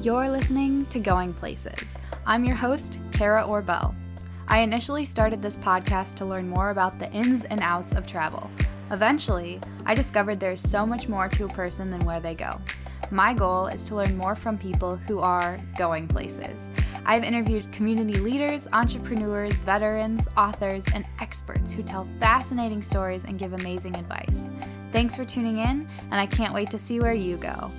[0.00, 1.96] You're listening to Going Places.
[2.24, 3.96] I'm your host, Kara Orbell.
[4.46, 8.48] I initially started this podcast to learn more about the ins and outs of travel.
[8.92, 12.60] Eventually, I discovered there's so much more to a person than where they go.
[13.10, 16.68] My goal is to learn more from people who are going places.
[17.04, 23.52] I've interviewed community leaders, entrepreneurs, veterans, authors, and experts who tell fascinating stories and give
[23.52, 24.48] amazing advice.
[24.92, 27.72] Thanks for tuning in, and I can't wait to see where you go.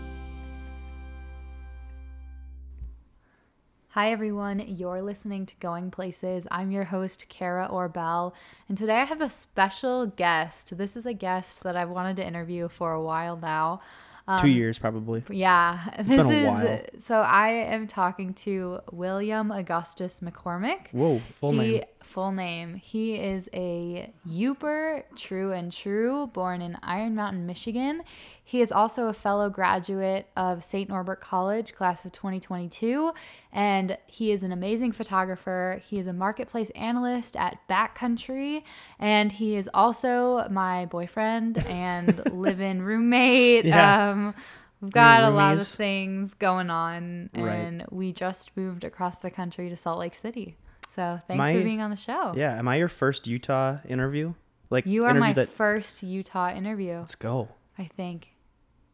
[3.94, 4.60] Hi, everyone.
[4.68, 6.46] You're listening to Going Places.
[6.52, 8.34] I'm your host, Kara Orbell,
[8.68, 10.78] and today I have a special guest.
[10.78, 13.82] This is a guest that I've wanted to interview for a while now.
[14.28, 15.24] Um, Two years, probably.
[15.32, 15.80] Yeah.
[15.98, 16.82] It's this is while.
[17.00, 17.16] so.
[17.16, 20.92] I am talking to William Augustus McCormick.
[20.92, 22.76] Whoa, full he, name full name.
[22.76, 28.02] He is a Yooper, true and true, born in Iron Mountain, Michigan.
[28.44, 30.90] He is also a fellow graduate of St.
[30.90, 33.14] Norbert College, class of 2022,
[33.54, 35.80] and he is an amazing photographer.
[35.84, 38.64] He is a marketplace analyst at Backcountry,
[38.98, 43.66] and he is also my boyfriend and live-in roommate.
[43.66, 44.10] Yeah.
[44.10, 44.34] Um,
[44.82, 47.94] We've got a lot of things going on, and right.
[47.94, 50.56] we just moved across the country to Salt Lake City.
[50.90, 52.34] So thanks my, for being on the show.
[52.36, 52.58] Yeah.
[52.58, 54.34] Am I your first Utah interview?
[54.70, 55.54] Like you are my that...
[55.54, 56.98] first Utah interview.
[56.98, 57.50] Let's go.
[57.78, 58.30] I think.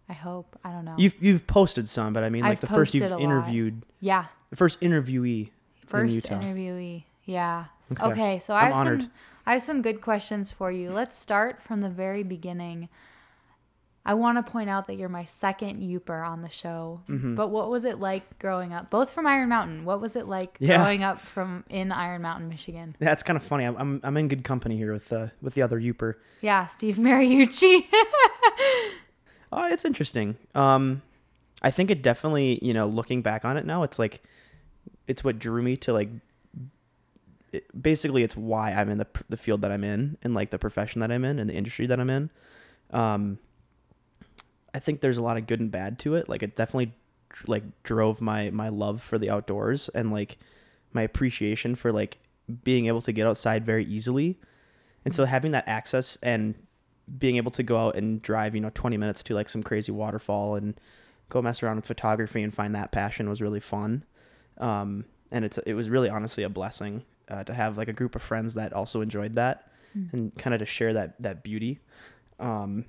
[0.08, 0.60] I hope.
[0.64, 0.96] I don't know.
[0.98, 3.76] You've you've posted some, but I mean, like I've the first you've interviewed.
[3.76, 3.84] Lot.
[4.00, 4.26] Yeah.
[4.52, 5.50] The first interviewee.
[5.88, 7.04] First in interviewee.
[7.26, 7.66] Yeah.
[7.92, 8.06] Okay.
[8.06, 9.02] okay so I have honored.
[9.02, 9.12] some.
[9.46, 10.92] I have some good questions for you.
[10.92, 12.90] Let's start from the very beginning.
[14.08, 17.02] I want to point out that you're my second Yooper on the show.
[17.10, 17.34] Mm-hmm.
[17.34, 19.84] But what was it like growing up, both from Iron Mountain?
[19.84, 20.78] What was it like yeah.
[20.78, 22.96] growing up from in Iron Mountain, Michigan?
[23.00, 23.64] That's kind of funny.
[23.66, 26.16] I'm, I'm, in good company here with uh, with the other Yooper.
[26.42, 27.86] Yeah, Steve Mariucci.
[29.52, 30.38] oh, it's interesting.
[30.54, 31.02] Um,
[31.64, 34.22] I think it definitely, you know, looking back on it now, it's like,
[35.08, 36.10] it's what drew me to like.
[37.52, 40.60] It, basically, it's why I'm in the the field that I'm in, and like the
[40.60, 42.30] profession that I'm in, and the industry that I'm in.
[42.92, 43.40] Um,
[44.76, 46.28] I think there's a lot of good and bad to it.
[46.28, 46.94] Like it definitely
[47.48, 50.38] like drove my my love for the outdoors and like
[50.92, 52.18] my appreciation for like
[52.64, 54.38] being able to get outside very easily.
[55.06, 56.56] And so having that access and
[57.18, 59.94] being able to go out and drive, you know, 20 minutes to like some crazy
[59.94, 60.78] waterfall and
[61.30, 64.04] go mess around with photography and find that passion was really fun.
[64.58, 68.14] Um, and it's it was really honestly a blessing uh, to have like a group
[68.14, 70.12] of friends that also enjoyed that mm.
[70.12, 71.80] and kind of to share that that beauty.
[72.42, 72.84] Um,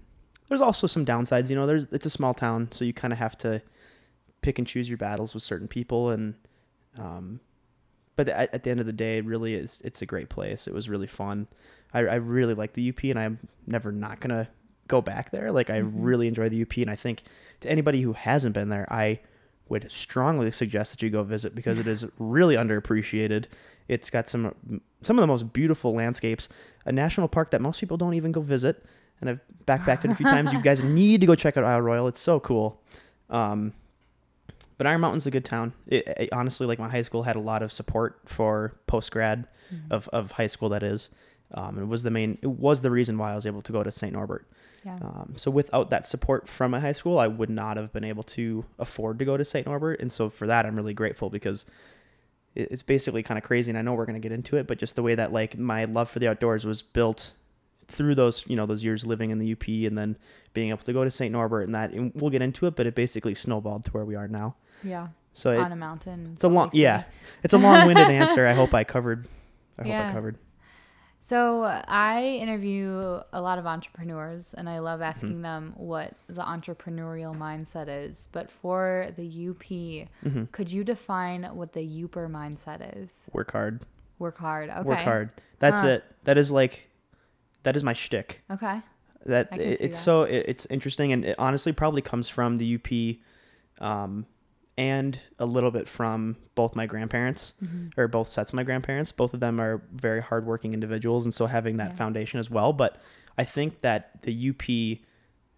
[0.48, 1.50] there's also some downsides.
[1.50, 3.62] You know, there's it's a small town, so you kind of have to
[4.42, 6.34] pick and choose your battles with certain people, and
[6.98, 7.40] um,
[8.14, 10.66] but at, at the end of the day, really, it's it's a great place.
[10.66, 11.48] It was really fun.
[11.92, 14.48] I, I really like the UP, and I'm never not gonna
[14.88, 15.50] go back there.
[15.52, 16.02] Like I mm-hmm.
[16.02, 17.22] really enjoy the UP, and I think
[17.60, 19.20] to anybody who hasn't been there, I
[19.68, 23.46] would strongly suggest that you go visit because it is really underappreciated.
[23.88, 24.54] It's got some
[25.02, 26.48] some of the most beautiful landscapes,
[26.84, 28.84] a national park that most people don't even go visit
[29.20, 30.52] and I've backpacked it a few times.
[30.52, 32.08] You guys need to go check out Isle Royale.
[32.08, 32.80] It's so cool.
[33.30, 33.72] Um,
[34.78, 35.72] but Iron Mountain's a good town.
[35.86, 39.46] It, it, honestly, like my high school had a lot of support for post grad
[39.72, 39.92] mm-hmm.
[39.92, 40.68] of, of high school.
[40.68, 41.08] That is,
[41.54, 42.38] um, it was the main.
[42.42, 44.12] It was the reason why I was able to go to St.
[44.12, 44.46] Norbert.
[44.84, 44.98] Yeah.
[45.00, 48.22] Um, so without that support from my high school, I would not have been able
[48.24, 49.66] to afford to go to St.
[49.66, 49.98] Norbert.
[49.98, 51.66] And so for that, I'm really grateful because
[52.54, 53.70] it's basically kind of crazy.
[53.70, 55.58] And I know we're going to get into it, but just the way that like
[55.58, 57.32] my love for the outdoors was built
[57.88, 60.16] through those you know those years living in the UP and then
[60.54, 61.32] being able to go to St.
[61.32, 64.14] Norbert and that and we'll get into it, but it basically snowballed to where we
[64.14, 64.56] are now.
[64.82, 65.08] Yeah.
[65.34, 66.30] So it, on a mountain.
[66.34, 67.04] It's a long yeah.
[67.42, 68.46] It's a long-winded answer.
[68.46, 69.28] I hope I covered.
[69.78, 70.04] I yeah.
[70.04, 70.38] hope I covered.
[71.20, 75.42] So I interview a lot of entrepreneurs and I love asking mm-hmm.
[75.42, 78.28] them what the entrepreneurial mindset is.
[78.30, 80.44] But for the UP, mm-hmm.
[80.52, 83.12] could you define what the Yooper mindset is?
[83.32, 83.80] Work hard.
[84.20, 84.70] Work hard.
[84.70, 84.88] Okay.
[84.88, 85.30] Work hard.
[85.58, 85.88] That's huh.
[85.88, 86.04] it.
[86.24, 86.88] That is like
[87.66, 88.42] that is my shtick.
[88.48, 88.80] Okay.
[89.26, 90.04] That it, it's that.
[90.04, 94.24] so it, it's interesting, and it honestly probably comes from the UP, um,
[94.78, 97.88] and a little bit from both my grandparents, mm-hmm.
[98.00, 99.10] or both sets of my grandparents.
[99.10, 101.96] Both of them are very hardworking individuals, and so having that yeah.
[101.96, 102.72] foundation as well.
[102.72, 103.00] But
[103.36, 105.00] I think that the UP,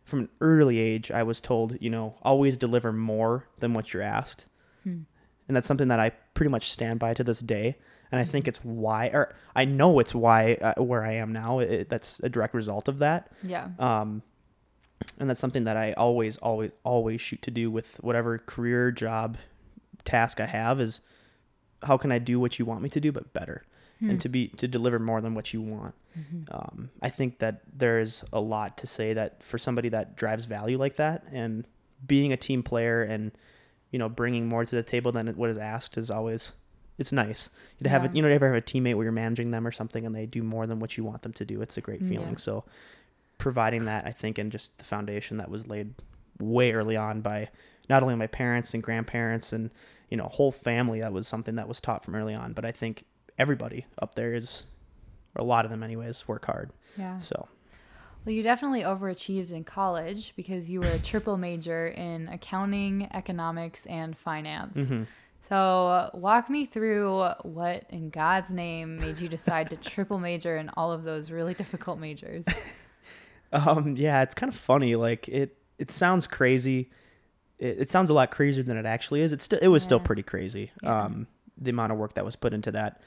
[0.06, 4.02] from an early age, I was told, you know, always deliver more than what you're
[4.02, 4.46] asked,
[4.82, 5.00] hmm.
[5.46, 7.76] and that's something that I pretty much stand by to this day
[8.10, 11.58] and I think it's why, or I know it's why uh, where I am now.
[11.58, 13.30] It, that's a direct result of that.
[13.42, 13.68] Yeah.
[13.78, 14.22] Um,
[15.18, 19.36] and that's something that I always, always, always shoot to do with whatever career, job,
[20.04, 21.00] task I have is
[21.82, 23.64] how can I do what you want me to do, but better,
[24.00, 24.10] hmm.
[24.10, 25.94] and to be to deliver more than what you want.
[26.18, 26.52] Mm-hmm.
[26.52, 30.44] Um, I think that there is a lot to say that for somebody that drives
[30.44, 31.66] value like that, and
[32.06, 33.32] being a team player and
[33.90, 36.52] you know, bringing more to the table than what is asked is always
[36.98, 37.48] it's nice.
[37.82, 38.10] To have Yeah.
[38.10, 40.14] a, you know, to ever have a teammate where you're managing them or something and
[40.14, 41.62] they do more than what you want them to do.
[41.62, 42.30] It's a great feeling.
[42.30, 42.36] yeah.
[42.36, 42.64] So
[43.38, 45.94] providing that, I think, and just the foundation that was laid
[46.40, 47.48] way early on by
[47.88, 49.70] not only my parents and grandparents and
[50.10, 51.00] you know whole family.
[51.00, 52.52] That was something that was taught from early on.
[52.52, 53.04] But I think
[53.38, 54.64] everybody up there is,
[55.36, 56.70] or a lot of them anyways, work hard.
[56.96, 57.20] Yeah.
[57.20, 57.46] So
[58.24, 63.86] Well, you definitely overachieved in college because you were a triple major in accounting, economics,
[63.86, 64.76] and finance.
[64.88, 65.06] mhm.
[65.48, 70.70] So, walk me through what in God's name made you decide to triple major in
[70.76, 72.44] all of those really difficult majors.
[73.52, 74.94] Um, yeah, it's kind of funny.
[74.94, 76.90] Like it, it sounds crazy.
[77.58, 79.32] It, it sounds a lot crazier than it actually is.
[79.32, 80.70] It's still, it was still pretty crazy.
[80.82, 81.04] Yeah.
[81.04, 83.00] Um, the amount of work that was put into that.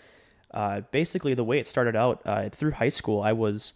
[0.52, 3.74] Uh, basically, the way it started out uh, through high school, I was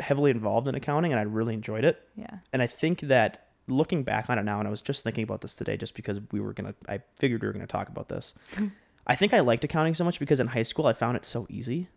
[0.00, 2.00] heavily involved in accounting, and I really enjoyed it.
[2.14, 2.38] Yeah.
[2.52, 5.40] And I think that looking back on it now, and I was just thinking about
[5.40, 8.34] this today, just because we were gonna, I figured we were gonna talk about this.
[9.06, 11.46] I think I liked accounting so much because in high school I found it so
[11.50, 11.88] easy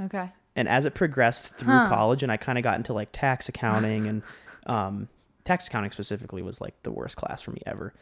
[0.00, 0.30] Okay.
[0.56, 1.88] and as it progressed through Huh.
[1.88, 4.22] college and i kind of got into like tax accounting and
[4.66, 5.08] um,
[5.44, 7.92] tax accounting specifically was like the worst class for me ever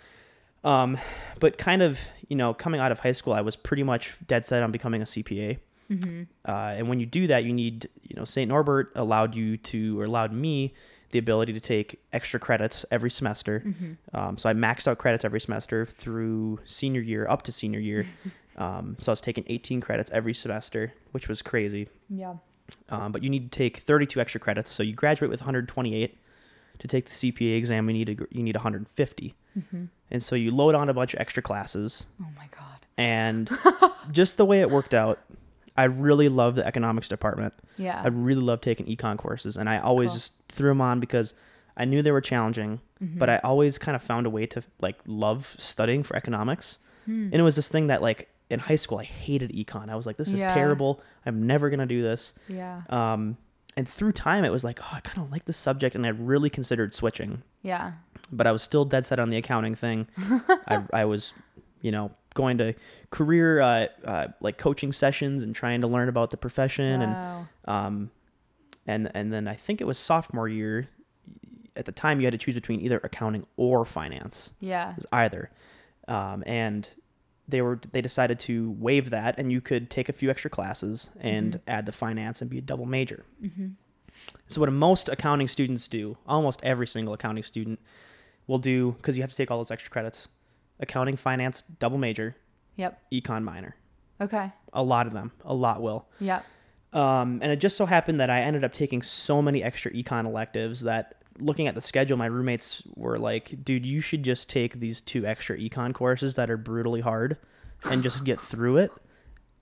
[0.62, 0.98] um,
[1.40, 4.44] but kind of you know coming out of high school i was pretty much dead
[4.46, 5.58] set on becoming a cpa
[5.90, 6.22] Mm-hmm.
[6.44, 9.98] uh, and when you do that you need you know st norbert allowed you to
[10.00, 10.72] or allowed me
[11.12, 14.16] the ability to take extra credits every semester Mm-hmm.
[14.16, 18.06] um, so i maxed out credits every semester through senior year up to senior year
[18.56, 22.34] um, so i was taking 18 credits every semester which was crazy Yeah.
[22.88, 24.70] um, but you need to take 32 extra credits.
[24.72, 26.16] So you graduate with 128.
[26.78, 29.34] To take the CPA exam, you need to, you need 150.
[29.58, 29.84] Mm-hmm.
[30.10, 32.06] And so you load on a bunch of extra classes.
[32.22, 32.86] Oh my God.
[32.96, 33.50] And
[34.12, 35.18] just the way it worked out,
[35.76, 37.54] I really love the economics department.
[37.78, 38.00] Yeah.
[38.04, 40.16] I really love taking econ courses, and I always Cool.
[40.16, 41.34] just threw them on because
[41.76, 42.80] I knew they were challenging.
[43.02, 43.18] Mm-hmm.
[43.18, 46.78] But I always kind of found a way to like love studying for economics.
[47.06, 47.24] Hmm.
[47.32, 49.88] And it was this thing that like in high school I hated econ.
[49.88, 50.52] I was like, this is Yeah.
[50.52, 51.00] terrible.
[51.24, 52.34] I'm never gonna do this.
[52.48, 52.82] yeah.
[52.90, 53.38] Um,
[53.76, 56.08] and through time, it was like, oh, I kind of like this subject, and I
[56.10, 57.92] really considered switching, Yeah.
[58.32, 60.08] but I was still dead set on the accounting thing.
[60.66, 61.32] I, I was,
[61.80, 62.74] you know, going to
[63.10, 67.46] career uh, uh, like coaching sessions and trying to learn about the profession, Wow.
[67.66, 68.10] and um,
[68.86, 70.88] and and then I think it was sophomore year.
[71.76, 74.52] At the time, you had to choose between either accounting or finance.
[74.60, 74.94] Yeah.
[75.12, 75.50] Either,
[76.08, 76.88] um, and
[77.48, 81.08] they were they decided to waive that, and you could take a few extra classes
[81.20, 83.24] and add the finance and be a double major.
[83.42, 83.68] Mm-hmm.
[84.48, 87.78] So what most accounting students do, almost every single accounting student
[88.48, 90.26] will do, because you have to take all those extra credits,
[90.80, 92.36] accounting, finance, double major,
[92.76, 93.00] Yep.
[93.12, 93.76] econ minor.
[94.20, 94.50] Okay.
[94.72, 96.06] A lot of them, a lot will.
[96.18, 96.44] Yep.
[96.92, 100.26] Um, and it just so happened that I ended up taking so many extra econ
[100.26, 104.80] electives that looking at the schedule, my roommates were like, dude, you should just take
[104.80, 107.36] these two extra econ courses that are brutally hard
[107.84, 108.92] and just get through it.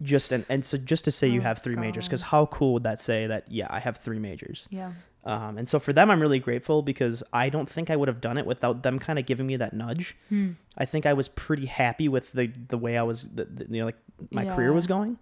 [0.00, 2.74] Just and, and so just to say you Oh, have three majors, because how cool
[2.74, 4.66] would that say that, yeah, I have three majors?
[4.70, 4.92] Yeah.
[5.24, 8.20] Um, and so for them, I'm really grateful because I don't think I would have
[8.20, 10.16] done it without them kind of giving me that nudge.
[10.28, 10.52] Hmm.
[10.78, 13.80] I think I was pretty happy with the the way I was, the, the, you
[13.80, 13.98] know, like
[14.30, 15.18] my career was going.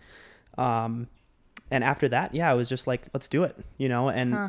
[0.59, 1.09] Um,
[1.71, 4.09] and after that, yeah, I was just like, let's do it, you know.
[4.09, 4.49] And Huh.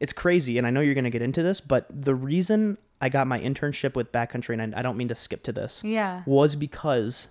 [0.00, 3.26] it's crazy, and I know you're gonna get into this, but the reason I got
[3.26, 6.22] my internship with Backcountry, and I, I don't mean to skip to this, Yeah.
[6.26, 7.28] was because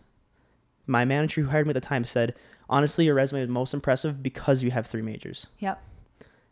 [0.87, 2.35] my manager who hired me at the time said,
[2.69, 5.81] honestly, your resume is most impressive because you have three majors Yep.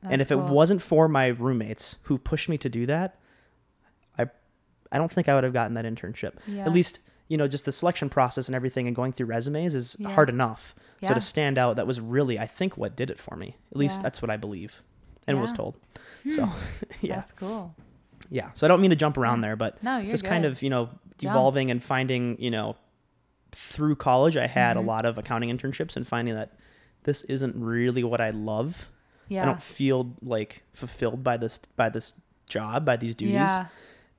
[0.10, 3.18] And if That's it wasn't for my roommates who pushed me to do that,
[4.18, 4.28] I
[4.92, 6.34] I don't think I would have gotten that internship.
[6.48, 6.66] Yeah.
[6.66, 9.96] At least, you know, just the selection process and everything and going through resumes is
[10.00, 10.10] Yeah.
[10.12, 10.76] hard enough.
[11.02, 11.14] So Yeah.
[11.16, 13.58] to stand out, that was really I think what did it for me.
[13.72, 14.82] At least that's what I believe
[15.28, 15.54] and was Yeah.
[15.54, 15.58] Hmm.
[15.58, 15.76] told.
[16.36, 16.52] So,
[17.02, 17.16] yeah.
[17.16, 17.76] That's cool.
[18.30, 18.50] Yeah.
[18.54, 20.30] So I don't mean to jump around there, but No, you're just good.
[20.30, 21.34] kind of, you know, Jump.
[21.36, 22.76] evolving and finding, you know,
[23.52, 24.82] through college I had Mhm.
[24.82, 26.54] a lot of accounting internships and finding that
[27.04, 28.90] this isn't really what I love.
[29.34, 29.44] Yeah.
[29.44, 32.14] I don't feel like fulfilled by this by this
[32.50, 33.34] job, by these duties.
[33.36, 33.66] Yeah.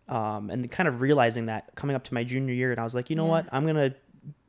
[0.08, 2.94] Um, and kind of realizing that coming up to my junior year, and I was
[2.94, 3.30] like, you know Yeah.
[3.30, 3.94] what, I'm gonna,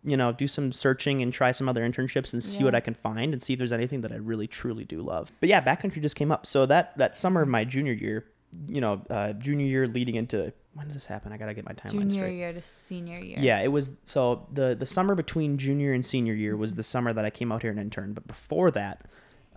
[0.03, 2.93] you know, do some searching and try some other internships and see what I can
[2.93, 5.31] find and see if there's anything that I really truly do love.
[5.39, 6.45] But yeah, backcountry just came up.
[6.45, 8.25] So that that summer of my junior year,
[8.67, 11.31] you know, uh, junior year leading into when did this happen?
[11.31, 12.35] I gotta get my timeline Junior straight.
[12.35, 13.37] year to senior year.
[13.39, 17.13] Yeah, it was so the the summer between junior and senior year was the summer
[17.13, 18.13] that I came out here and interned.
[18.15, 19.05] But before that,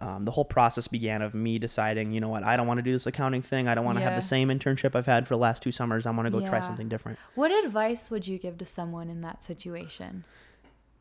[0.01, 2.83] um, the whole process began of me deciding, you know what, I don't want to
[2.83, 3.67] do this accounting thing.
[3.67, 6.07] I don't want to have the same internship I've had for the last two summers.
[6.07, 7.19] I want to go try something different.
[7.35, 10.25] What advice would you give to someone in that situation?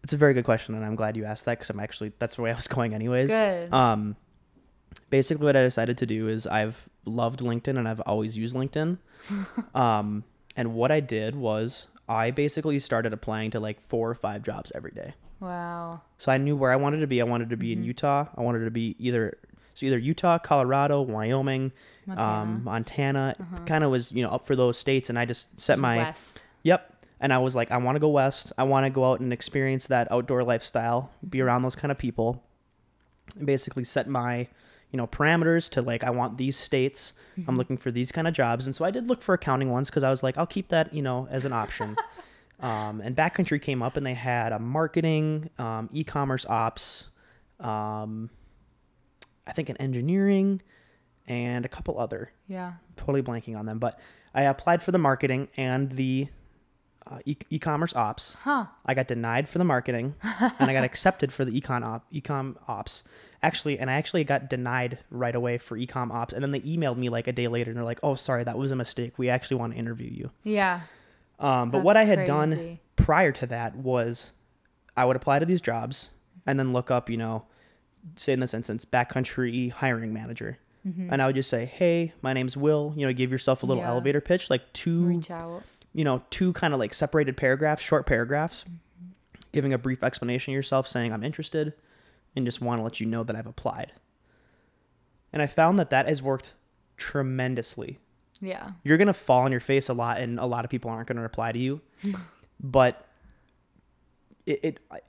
[0.04, 2.36] It's a very good question, and I'm glad you asked that because I'm actually that's
[2.36, 3.30] the way I was going anyways.
[3.30, 3.74] Good.
[3.74, 4.16] Um,
[5.10, 8.98] basically, what I decided to do is I've loved LinkedIn and I've always used LinkedIn.
[9.76, 10.24] um,
[10.56, 14.72] and what I did was I basically started applying to like four or five jobs
[14.74, 15.14] every day.
[15.40, 16.02] Wow.
[16.18, 17.22] So I knew where I wanted to be.
[17.22, 17.88] I wanted to be in mm-hmm.
[17.88, 18.26] Utah.
[18.36, 19.38] I wanted to be either
[19.74, 21.72] so either Utah, Colorado, Wyoming,
[22.08, 22.42] Montana.
[22.42, 23.36] um, Montana.
[23.40, 23.66] Uh-huh.
[23.66, 26.44] Kind of was you know up for those states, and I just set my West.
[26.64, 26.94] Yep.
[27.20, 28.54] And I was like, I want to go west.
[28.58, 31.98] I want to go out and experience that outdoor lifestyle, be around those kind of
[31.98, 32.44] people.
[33.36, 34.48] And basically set my,
[34.92, 37.14] you know, parameters to like I want these states.
[37.36, 37.56] I'm mm-hmm.
[37.56, 38.68] looking for these kind of jobs.
[38.68, 40.94] And so I did look for accounting ones because I was like, I'll keep that,
[40.94, 41.98] you know, as an option.
[42.60, 47.06] um, and backcountry came up and they had a marketing, um, e-commerce ops,
[47.60, 48.30] um,
[49.46, 50.62] I think an engineering,
[51.28, 52.74] and a couple other Yeah.
[52.96, 54.00] totally blanking on them, but
[54.34, 56.28] I applied for the marketing and the
[57.10, 58.36] uh, e- e-commerce ops.
[58.42, 58.66] Huh.
[58.86, 62.58] I got denied for the marketing, and I got accepted for the econ op, ecom
[62.68, 63.04] ops.
[63.42, 66.98] Actually, and I actually got denied right away for ecom ops, and then they emailed
[66.98, 69.14] me like a day later, and they're like, "Oh, sorry, that was a mistake.
[69.18, 70.82] We actually want to interview you." Yeah.
[71.40, 74.32] Um, but That's what I had done prior to that was
[74.96, 76.10] I would apply to these jobs
[76.46, 77.46] and then look up, you know,
[78.16, 80.58] say in this instance, backcountry hiring manager.
[81.10, 82.94] And I would just say, hey, my name's Will.
[82.96, 83.90] You know, give yourself a little Yeah.
[83.90, 85.64] elevator pitch, like two, Reach out.
[85.94, 88.64] you know, two kind of like separated paragraphs, short paragraphs,
[89.52, 91.74] giving a brief explanation of yourself, saying I'm interested
[92.38, 93.92] and just want to let you know that I've applied.
[95.34, 96.54] And I found that that has worked
[96.96, 98.00] tremendously
[98.42, 98.72] Yeah.
[98.84, 101.22] you're gonna fall on your face a lot, and a lot of people aren't gonna
[101.22, 101.82] reply to you.
[102.60, 103.06] but
[104.46, 105.00] it, it I,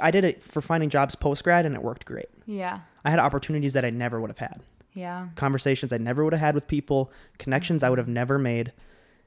[0.00, 2.28] I did it for finding jobs post grad, and it worked great.
[2.46, 2.80] Yeah.
[3.04, 4.62] I had opportunities that I never would have had,
[4.94, 5.28] Yeah.
[5.34, 8.72] conversations I never would have had with people, connections I would have never made,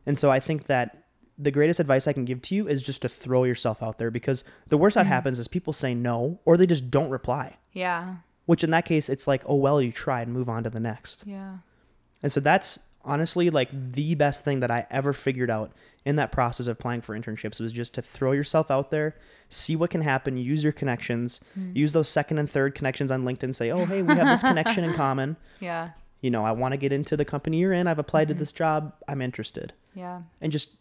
[0.05, 1.05] and so I think that
[1.37, 4.11] the greatest advice I can give to you is just to throw yourself out there
[4.11, 5.09] because the worst that mm.
[5.09, 7.57] happens is people say no or they just don't reply.
[7.73, 8.15] Yeah.
[8.45, 11.23] Which in that case, it's like, oh well, you tried, move on to the next.
[11.25, 11.57] Yeah.
[12.23, 15.71] And so that's honestly like the best thing that I ever figured out
[16.05, 19.15] in that process of applying for internships was just to throw yourself out there,
[19.49, 21.39] see what can happen, use your connections,
[21.73, 24.83] use those second and third connections on LinkedIn, say, oh, hey, we have this connection
[24.83, 25.35] in common.
[25.59, 25.91] Yeah.
[26.21, 27.87] You know, I want to get into the company you're in.
[27.87, 28.93] I've applied to this job.
[29.07, 29.73] I'm interested.
[29.95, 30.21] Yeah.
[30.41, 30.75] And just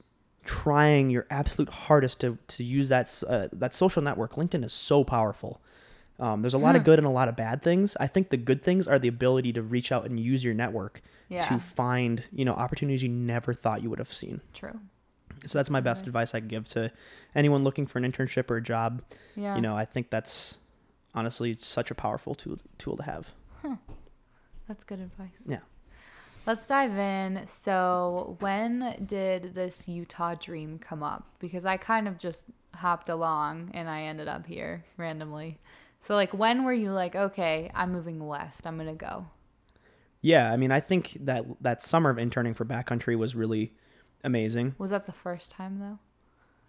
[0.44, 4.34] trying your absolute hardest to, to use that, uh, that social network.
[4.34, 5.60] LinkedIn is so powerful.
[6.20, 7.96] Um, there's a lot of good and a lot of bad things.
[7.98, 11.02] I think the good things are the ability to reach out and use your network
[11.28, 11.46] Yeah.
[11.48, 14.78] to find you know opportunities you never thought you would have seen True.
[15.46, 16.90] so that's my best advice i can give to
[17.34, 19.02] anyone looking for an internship or a job
[19.34, 19.54] Yeah.
[19.56, 20.56] you know i think that's
[21.14, 23.28] honestly such a powerful tool tool to have
[23.62, 23.76] Huh.
[24.68, 25.30] That's good advice.
[25.46, 25.60] Yeah.
[26.46, 27.46] Let's dive in.
[27.46, 31.26] So, when did this Utah dream come up?
[31.38, 35.58] Because I kind of just hopped along and I ended up here randomly.
[36.06, 38.66] So, like, when were you like, okay, I'm moving west.
[38.66, 39.26] I'm going to go?
[40.24, 43.72] Yeah i mean i think that that summer of interning for backcountry was really
[44.24, 45.98] amazing Was that the first time, though?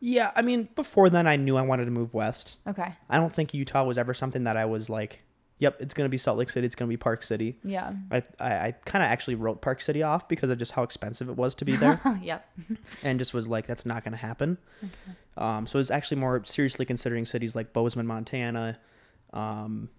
[0.01, 2.93] yeah i mean before then i knew i wanted to move west Okay.
[3.09, 5.23] i don't think utah was ever something that i was like
[5.57, 7.93] yep it's going to be salt lake city it's going to be park city Yeah.
[8.11, 11.29] i i, I kind of actually wrote park city off because of just how expensive
[11.29, 12.45] it was to be there yep.
[13.03, 14.57] and just was like, that's not going to happen.
[15.37, 18.77] Um, so I was actually more seriously considering cities like Bozeman, Montana,
[19.33, 19.89] um,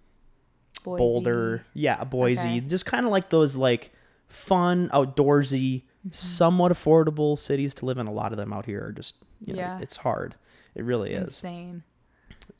[0.86, 0.98] Boise.
[0.98, 2.60] Boulder, yeah, Boise, Okay.
[2.60, 3.92] just kind of like those like
[4.28, 6.14] fun, outdoorsy, Mm-hmm.
[6.14, 8.06] somewhat affordable cities to live in.
[8.06, 9.80] A lot of them out here are just, you know, Yeah.
[9.80, 10.36] it's hard.
[10.76, 11.24] It really is.
[11.24, 11.82] Insane.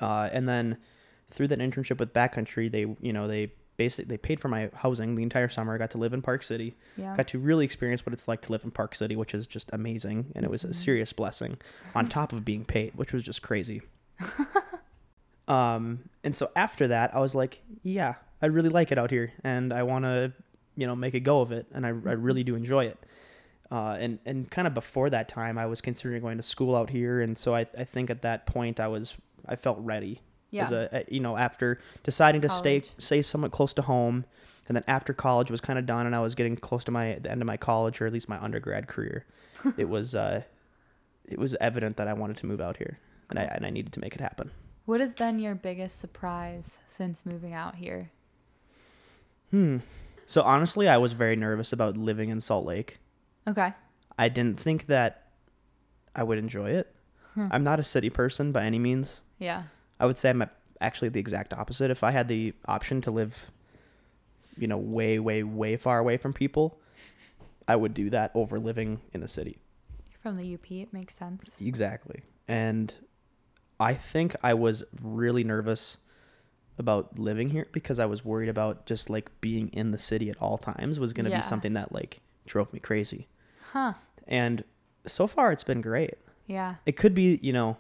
[0.01, 0.79] Uh, and then
[1.31, 5.15] through that internship with Backcountry, they, you know, they basically they paid for my housing
[5.15, 5.73] the entire summer.
[5.75, 6.75] I got to live in Park City.
[6.97, 7.17] Yeah.
[7.17, 9.71] got to really experience what it's like to live in Park City, which is just
[9.73, 11.59] amazing, and it was a serious blessing
[11.95, 13.83] on top of being paid, which was just crazy.
[15.49, 19.33] um, and so after that, I was like, yeah, I really like it out here,
[19.45, 20.33] and I want to,
[20.77, 22.99] you know, make a go of it, and I, I really do enjoy it.
[23.71, 26.91] Uh, and and kind of before that time, I was considering going to school out
[26.91, 29.15] here, and so I, I think at that point I was
[29.49, 30.65] I felt ready Yeah.
[30.65, 32.93] as a, you know after deciding to stay College.
[32.99, 34.25] stay somewhat close to home
[34.69, 37.19] and then after college was kind of done and i was getting close to my
[37.23, 39.25] the end of my college or at least my undergrad career
[39.77, 40.43] it was uh
[41.25, 42.99] it was evident that i wanted to move out here
[43.31, 44.51] and i and i needed to make it happen
[44.87, 48.11] what has been your biggest surprise since moving out here?
[49.51, 49.79] hmm
[50.27, 52.99] so honestly i was very nervous about living in salt lake
[53.47, 53.73] Okay.
[54.19, 55.29] i didn't think that
[56.17, 56.93] i would enjoy it
[57.53, 59.65] i'm not a city person by any means Yeah.
[60.01, 60.43] I would say I'm
[60.81, 61.91] actually the exact opposite.
[61.91, 63.45] If I had the option to live,
[64.59, 66.79] you know, way, way, way far away from people,
[67.67, 69.57] I would do that over living in a city.
[70.11, 70.71] You're from the UP.
[70.71, 71.55] It makes sense.
[71.63, 72.25] Exactly.
[72.47, 72.93] And
[73.79, 75.99] I think I was really nervous
[76.79, 80.37] about living here because I was worried about just like being in the city at
[80.39, 81.39] all times was going to Yeah.
[81.39, 83.29] be something that like drove me crazy.
[83.73, 83.95] Huh.
[84.27, 84.63] And
[85.07, 86.15] so far it's been great.
[86.47, 86.77] Yeah.
[86.85, 87.77] It could be, you know,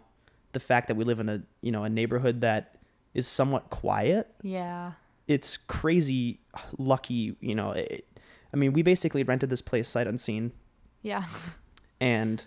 [0.53, 2.76] the fact that we live in a, you know, a neighborhood that
[3.15, 4.29] is somewhat quiet.
[4.43, 4.93] Yeah.
[5.29, 6.41] It's crazy
[6.79, 7.73] lucky, you know.
[7.73, 8.07] It,
[8.53, 10.53] I mean, we basically rented this place sight unseen
[11.03, 11.25] Yeah.
[12.00, 12.43] and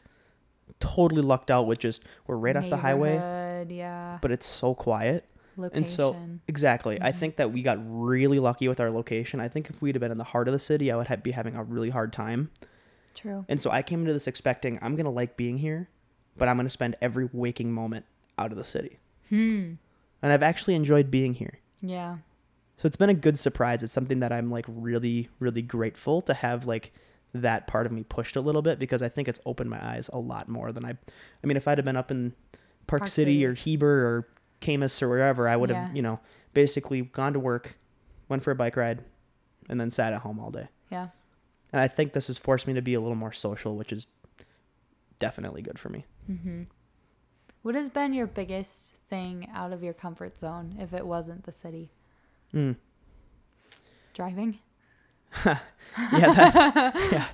[0.80, 3.18] totally lucked out with just we're right off the highway,
[3.70, 4.18] Neighborhood, Yeah.
[4.22, 5.26] but it's so quiet.
[5.58, 5.78] Location.
[5.78, 6.16] And so
[6.48, 7.16] exactly, I Mhm.
[7.16, 9.40] think that we got really lucky with our location.
[9.40, 11.22] I think if we'd have been in the heart of the city, I would have,
[11.22, 12.50] be having a really hard time.
[13.14, 13.44] True.
[13.50, 15.90] And so I came into this expecting I'm gonna like being here,
[16.38, 18.06] but I'm gonna spend every waking moment
[18.38, 19.00] out of the city.
[19.28, 19.74] Hmm.
[20.22, 21.60] And I've actually enjoyed being here.
[21.82, 22.18] Yeah.
[22.78, 23.84] So it's been a good surprise.
[23.84, 26.94] It's something that I'm like really, really grateful to have like
[27.34, 30.10] that part of me pushed a little bit because I think it's opened my eyes
[30.14, 30.92] a lot more than I.
[30.92, 32.34] I mean, if I'd have been up in
[32.90, 33.46] Park, Park City, City.
[33.46, 34.28] or Heber or
[34.62, 35.94] Kamas or wherever, I would have, Yeah.
[35.96, 36.20] you know,
[36.54, 37.78] basically gone to work,
[38.28, 39.04] went for a bike ride,
[39.70, 40.68] and then sat at home all day.
[40.92, 41.10] Yeah.
[41.72, 44.08] And I think this has forced me to be a little more social, which is
[45.20, 46.06] definitely good for me.
[46.30, 46.64] Mm-hmm.
[47.62, 51.52] What has been your biggest thing out of your comfort zone if it wasn't the
[51.52, 51.92] city?
[52.54, 52.78] Mm.
[54.14, 54.60] Driving?
[55.46, 55.60] yeah,
[55.96, 57.28] that, yeah,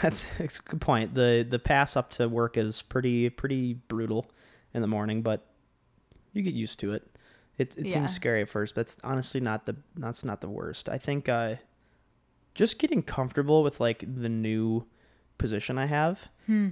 [0.00, 1.14] that's, that's a good point.
[1.14, 4.30] the The pass up to work is pretty pretty brutal
[4.74, 5.46] in the morning, but
[6.32, 7.08] you get used to it.
[7.58, 7.92] It it Yeah.
[7.94, 10.88] seems scary at first, but it's honestly not the that's not the worst.
[10.88, 11.56] I think uh,
[12.54, 14.86] just getting comfortable with like the new
[15.38, 16.28] position I have.
[16.46, 16.70] Hmm.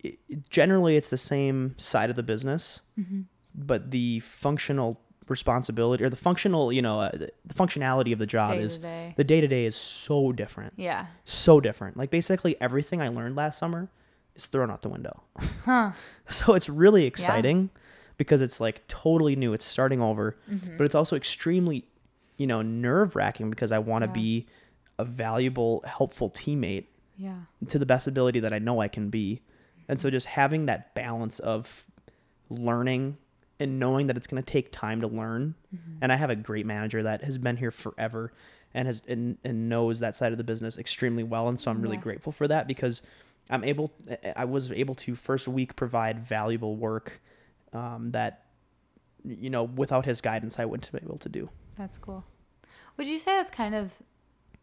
[0.00, 3.22] It, it- generally, it's the same side of the business, Mm-hmm.
[3.54, 8.26] but the functional responsibility or the functional, you know, uh, the, the functionality of the
[8.26, 11.06] job Day is the day to day is so different Yeah.
[11.24, 11.96] so different.
[11.98, 13.90] Like basically everything I learned last summer
[14.38, 15.22] is thrown out the window.
[15.64, 15.92] Huh.
[16.30, 17.68] So it's really exciting
[18.16, 19.52] because it's like totally new.
[19.52, 20.76] It's starting over, Mm-hmm.
[20.78, 21.84] but it's also extremely,
[22.38, 24.12] you know, nerve wracking because I want to Yeah.
[24.14, 24.46] be
[24.98, 27.36] a valuable, helpful teammate Yeah.
[27.68, 29.42] to the best ability that I know I can be.
[29.88, 31.84] And so just having that balance of
[32.50, 33.16] learning
[33.60, 35.54] and knowing that it's going to take time to learn.
[36.00, 38.32] And I have a great manager that has been here forever
[38.74, 41.80] and has and, and knows that side of the business extremely well and so I'm
[41.82, 42.02] really Yeah.
[42.02, 43.02] grateful for that because
[43.50, 43.92] I'm able
[44.36, 47.20] I was able to first week provide valuable work
[47.72, 48.44] um, that
[49.24, 51.48] you know without his guidance I wouldn't have been able to do.
[51.76, 52.24] That's cool.
[52.96, 53.92] Would you say that's kind of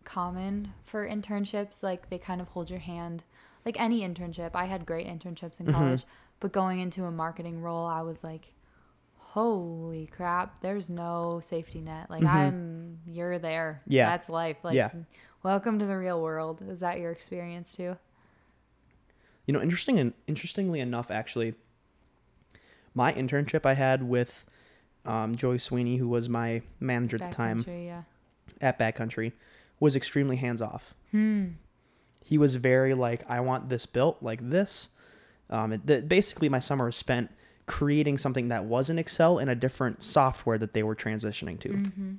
[0.04, 1.82] common for internships?
[1.82, 3.24] Like they kind of hold your hand,
[3.65, 4.52] like any internship.
[4.54, 5.74] I had great internships in Mhm.
[5.74, 6.06] college,
[6.39, 8.54] but going into a marketing role, I was like,
[9.17, 12.10] holy crap, there's no safety net.
[12.10, 12.30] Like Mhm.
[12.30, 13.82] I'm, you're there.
[13.88, 14.10] Yeah.
[14.10, 14.58] That's life.
[14.63, 14.91] Like, Yeah.
[15.43, 16.62] welcome to the real world.
[16.62, 17.98] Is that your experience too?
[19.45, 21.55] You know, interesting and interestingly enough, actually,
[22.93, 24.45] my internship I had with
[25.05, 28.01] um, Joey Sweeney, who was my manager at the time Backcountry, yeah.
[28.62, 29.34] at Backcountry,
[29.79, 30.93] was extremely hands off.
[31.12, 31.49] Hmm.
[32.23, 34.89] He was very like, I want this built like this.
[35.49, 37.29] Um, it, the, basically, my summer was spent
[37.67, 41.69] creating something that was in Excel in a different software that they were transitioning to.
[41.69, 42.13] Mm-hmm.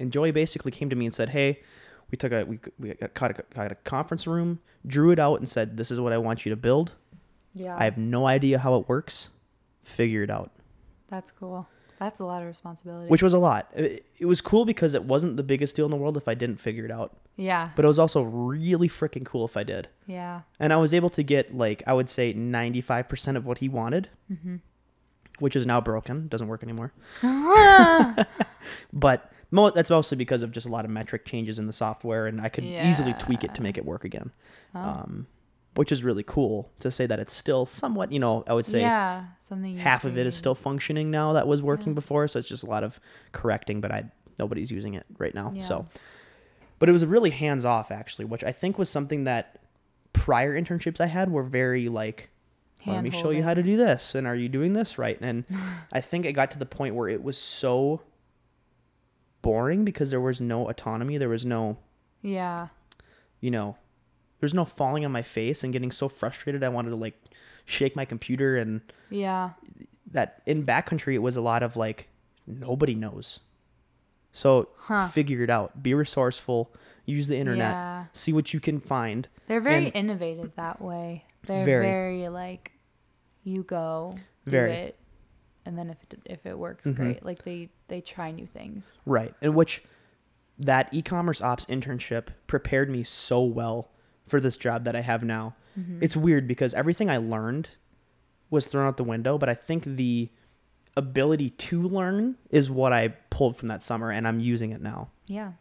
[0.00, 1.60] And Joey basically came to me and said, "Hey,
[2.10, 5.38] we took a we we got, got, a, got a conference room, drew it out,
[5.38, 6.92] and said, this is what I want you to build.
[7.54, 7.76] Yeah.
[7.76, 9.28] I have no idea how it works.
[9.84, 10.50] Figure it out."
[11.08, 11.68] That's cool.
[12.00, 13.08] That's a lot of responsibility.
[13.08, 13.68] Which was a lot.
[13.74, 16.34] It, it was cool because it wasn't the biggest deal in the world if I
[16.34, 17.70] didn't figure it out, yeah.
[17.76, 19.88] but it was also really freaking cool if I did.
[20.06, 20.40] Yeah.
[20.58, 24.08] And I was able to get like I would say 95% of what he wanted,
[24.30, 24.56] Mm-hmm.
[25.38, 26.92] which is now broken, doesn't work anymore.
[28.92, 32.26] But mo- that's mostly because of just a lot of metric changes in the software,
[32.26, 34.32] and I could easily tweak it to make it work again.
[34.74, 34.80] Oh.
[34.80, 35.26] Um,
[35.76, 38.80] which is really cool to say that it's still somewhat, you know, I would say
[38.80, 39.24] yeah.
[39.40, 39.76] Something.
[39.76, 41.94] half of it is still functioning now that was working Yeah.
[41.94, 42.28] before.
[42.28, 43.00] So it's just a lot of
[43.32, 44.04] correcting, but I
[44.38, 45.50] nobody's using it right now.
[45.52, 45.62] Yeah.
[45.62, 45.86] So,
[46.78, 49.58] but it was really hands off actually, which I think was something that
[50.12, 52.30] prior internships I had were very like,
[52.86, 55.18] let me show you how to do this, and are you doing this right?
[55.20, 55.44] And
[55.92, 58.00] I think it got to the point where it was so
[59.44, 61.76] boring because there was no autonomy, there was no,
[62.22, 62.68] Yeah.
[63.40, 63.76] you know,
[64.40, 66.64] there's no falling on my face and getting so frustrated.
[66.64, 67.20] I wanted to like
[67.66, 68.80] shake my computer and
[69.10, 69.50] Yeah.
[70.10, 72.08] that in backcountry it was a lot of like
[72.46, 73.40] nobody knows
[74.32, 75.08] so Huh.
[75.08, 76.70] figure it out be resourceful
[77.06, 78.04] use the internet Yeah.
[78.12, 81.24] see what you can find They're very And- innovative that way.
[81.46, 81.84] They're Very.
[81.86, 82.72] very, like,
[83.44, 84.14] you go
[84.46, 84.72] do Very.
[84.72, 84.98] it,
[85.66, 86.96] and then if it, if it works, Mhm.
[86.96, 87.24] great.
[87.24, 88.92] Like they they try new things.
[89.06, 89.82] right and which
[90.58, 93.90] that e-commerce ops internship prepared me so well
[94.26, 95.98] for this job that i have now Mm-hmm.
[96.04, 97.68] it's weird because everything i learned
[98.50, 100.30] was thrown out the window but i think the
[100.96, 105.08] ability to learn is what i pulled from that summer and i'm using it now
[105.26, 105.52] Yeah,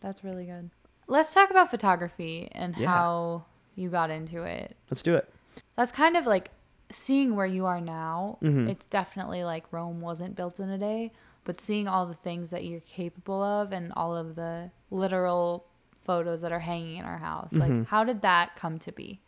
[0.00, 0.70] that's really good.
[1.08, 2.86] Let's talk about photography and Yeah.
[2.86, 4.74] how you got into it.
[4.90, 5.28] let's do it
[5.76, 6.50] That's kind of like
[6.92, 8.68] seeing where you are now, Mhm.
[8.68, 11.12] it's definitely like Rome wasn't built in a day,
[11.44, 15.66] but seeing all the things that you're capable of and all of the literal
[16.04, 17.60] photos that are hanging in our house, Mhm.
[17.60, 19.20] like how did that come to be?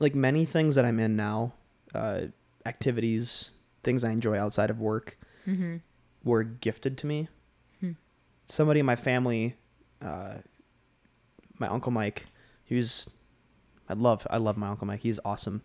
[0.00, 1.54] like many things that I'm in now,
[1.92, 2.26] uh,
[2.64, 3.50] activities,
[3.82, 5.78] things I enjoy outside of work, Mm-hmm.
[6.22, 7.28] were gifted to me.
[7.80, 7.92] Hmm.
[8.46, 9.56] Somebody in my family,
[10.00, 10.38] uh,
[11.58, 12.26] my uncle Mike,
[12.64, 13.08] he was,
[13.88, 15.00] I love, I love my uncle Mike.
[15.00, 15.62] He's awesome.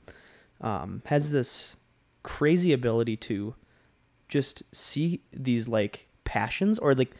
[0.62, 1.76] Um, has this
[2.24, 3.56] crazy ability to
[4.30, 7.12] just see these like passions or like,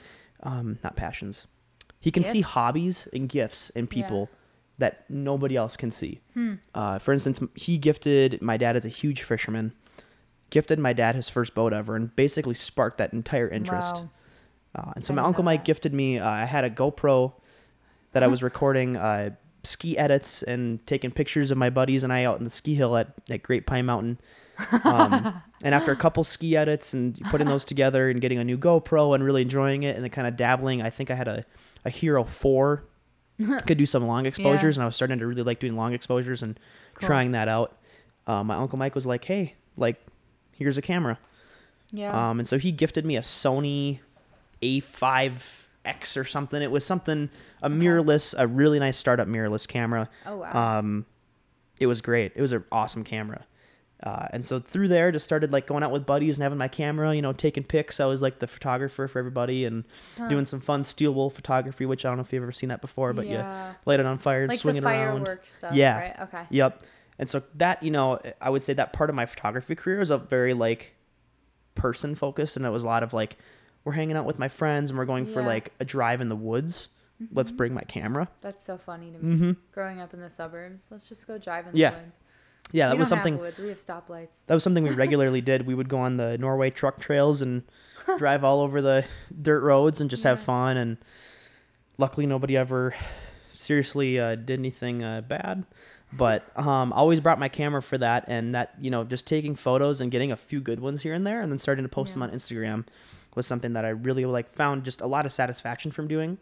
[0.44, 1.46] um, not passions.
[2.00, 4.30] He can see hobbies and gifts in people
[4.78, 6.20] that nobody else can see.
[6.34, 6.56] Hmm.
[6.74, 9.74] Uh, for instance, he gifted my dad is a huge fisherman.
[10.50, 13.96] Gifted my dad his first boat ever, and basically sparked that entire interest.
[13.96, 14.10] Wow.
[14.76, 15.66] Uh, and so I my uncle Mike that.
[15.66, 16.20] gifted me.
[16.20, 17.34] Uh, I had a GoPro
[18.12, 19.32] that I was recording uh,
[19.64, 22.96] ski edits and taking pictures of my buddies and I out in the ski hill
[22.98, 24.20] at, at Great Pine Mountain.
[24.84, 28.58] Um, and after a couple ski edits and putting those together and getting a new
[28.58, 31.46] GoPro and really enjoying it and then kind of dabbling, I think I had a,
[31.86, 32.84] a Hero 4.
[33.66, 36.44] could do some long exposures and I was starting to really like doing long exposures
[36.44, 36.60] and
[36.96, 37.08] Cool.
[37.08, 37.76] trying that out.
[38.28, 40.00] Uh, my uncle Mike was like, "Hey, like,
[40.52, 41.18] here's a camera."
[41.92, 42.30] Yeah.
[42.30, 44.00] Um, and so he gifted me a Sony
[45.86, 46.62] A5X or something.
[46.62, 47.30] It was something
[47.62, 50.10] a mirrorless, a really nice startup mirrorless camera.
[50.26, 50.80] oh wow.
[50.80, 51.06] Um,
[51.80, 52.32] it was great.
[52.36, 53.46] It was an awesome camera.
[54.02, 56.68] Uh, and so through there, just started like going out with buddies and having my
[56.68, 58.02] camera, you know, taking pics.
[58.02, 59.86] I was like the photographer for everybody and
[60.18, 60.28] Huh.
[60.28, 62.82] doing some fun steel wool photography, which I don't know if you've ever seen that
[62.82, 63.70] before, but yeah.
[63.70, 65.40] you light it on fire and like swing the it around.
[65.44, 65.74] stuff.
[65.74, 65.98] Yeah.
[65.98, 66.20] Right.
[66.20, 66.44] Okay.
[66.50, 66.84] Yep.
[67.18, 70.10] And so that, you know, I would say that part of my photography career is
[70.10, 70.96] a very like
[71.76, 73.38] person focused and it was a lot of like
[73.86, 75.48] we're hanging out with my friends and we're going for Yeah.
[75.48, 76.88] like a drive in the woods.
[77.32, 77.58] Let's Mhm.
[77.58, 78.28] bring my camera.
[78.42, 79.38] That's so funny to me.
[79.38, 81.92] hmm Growing up in the suburbs, let's just go drive in the Yeah.
[81.92, 82.16] woods.
[82.72, 83.60] Yeah, that we was don't something Have woods.
[83.60, 84.46] We have stoplights.
[84.48, 85.68] that was something we regularly did.
[85.68, 87.64] We would go on the Norway truck trails and
[88.18, 89.06] drive all over the
[89.42, 90.46] dirt roads and just have Yeah.
[90.46, 90.98] fun and
[91.98, 92.94] luckily nobody ever
[93.54, 95.64] seriously uh, did anything uh, bad
[96.12, 99.56] but um, I always brought my camera for that and that you know just taking
[99.56, 102.14] photos and getting a few good ones here and there and then starting to post
[102.14, 102.30] them Yeah.
[102.30, 102.86] on instagram
[103.36, 106.38] was something that i really like found just a lot of satisfaction from doing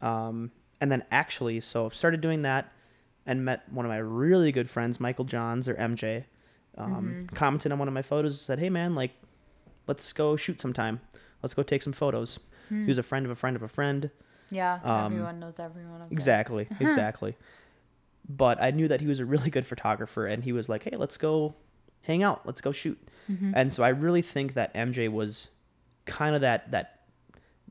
[0.00, 2.72] um, and then actually so started doing that
[3.26, 6.24] and met one of my really good friends michael johns or mj
[6.76, 7.34] um, Mhm.
[7.34, 9.12] commented on one of my photos said hey man like
[9.86, 11.00] let's go shoot sometime
[11.42, 12.38] let's go take some photos
[12.68, 12.82] Hmm.
[12.84, 14.10] he was a friend of a friend of a friend
[14.50, 14.80] Yeah.
[14.84, 15.98] um, everyone knows everyone.
[16.00, 16.08] There.
[16.10, 17.34] Exactly, exactly.
[18.28, 20.96] But I knew that he was a really good photographer, and he was like, "Hey,
[20.96, 21.54] let's go
[22.02, 22.44] hang out.
[22.46, 22.98] Let's go shoot."
[23.30, 23.52] Mhm.
[23.54, 25.48] And so I really think that MJ was
[26.08, 27.00] kind of that that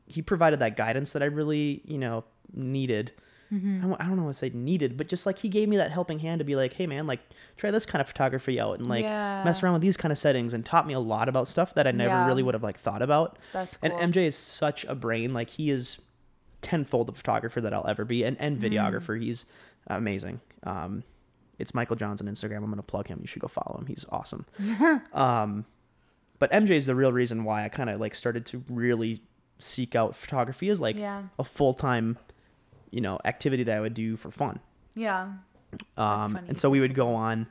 [0.06, 2.24] he provided that guidance that I really you know
[2.54, 3.12] needed.
[3.52, 3.80] Mhm.
[3.84, 5.78] I don't- I don't know what to say needed, but just like he gave me
[5.78, 7.22] that helping hand to be like, "Hey, man, like
[7.56, 10.18] try this kind of photography out and like yeah, mess around with these kind of
[10.18, 12.28] settings," and taught me a lot about stuff that I never Yeah.
[12.28, 13.38] really would have like thought about.
[13.54, 13.90] That's cool.
[13.98, 15.34] And MJ is such a brain.
[15.34, 15.98] Like he is
[16.62, 18.64] tenfold the photographer that I'll ever be, and and Mm.
[18.70, 19.22] videographer.
[19.22, 19.46] He's
[19.88, 20.42] amazing.
[20.64, 21.04] Um,
[21.58, 22.58] it's Michael Johns on Instagram.
[22.58, 23.20] I'm gonna plug him.
[23.22, 23.86] You should go follow him.
[23.88, 24.46] He's awesome.
[25.14, 25.66] um,
[26.40, 29.22] but MJ is the real reason why I kind of like started to really
[29.60, 31.24] seek out photography as like yeah.
[31.40, 32.18] a full time,
[32.92, 34.60] you know, activity that I would do for fun.
[34.96, 35.30] Yeah.
[35.98, 37.48] Um, and so we would go on,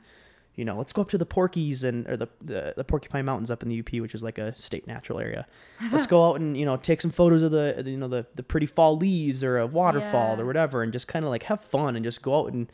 [0.55, 3.51] you know, let's go up to the Porkies and or the, the the Porcupine Mountains
[3.51, 5.45] up in the UP, which is like a state natural area.
[5.91, 8.41] Let's go out and you know take some photos of the you know the the
[8.41, 10.41] pretty fall leaves or a waterfall Yeah.
[10.41, 12.71] or whatever, and just kind of like have fun and just go out and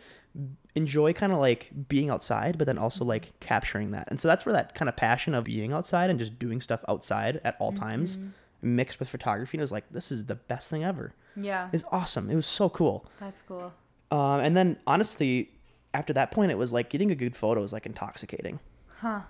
[0.75, 4.07] enjoy kind of like being outside, but then also like capturing that.
[4.09, 6.83] And so that's where that kind of passion of being outside and just doing stuff
[6.87, 8.31] outside at all times Mhm.
[8.63, 9.57] mixed with photography.
[9.57, 11.13] And it was like this is the best thing ever.
[11.35, 11.69] Yeah.
[11.71, 12.29] It's awesome.
[12.31, 13.05] It was so cool.
[13.19, 13.71] That's cool.
[14.11, 15.51] Um, and then honestly,
[15.93, 18.59] after that point, it was like getting a good photo is like intoxicating.
[18.99, 19.21] Huh.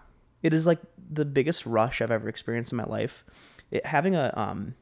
[0.41, 0.79] It is like
[1.11, 3.25] the biggest rush I've ever experienced in my life.
[3.71, 4.75] It, having a um,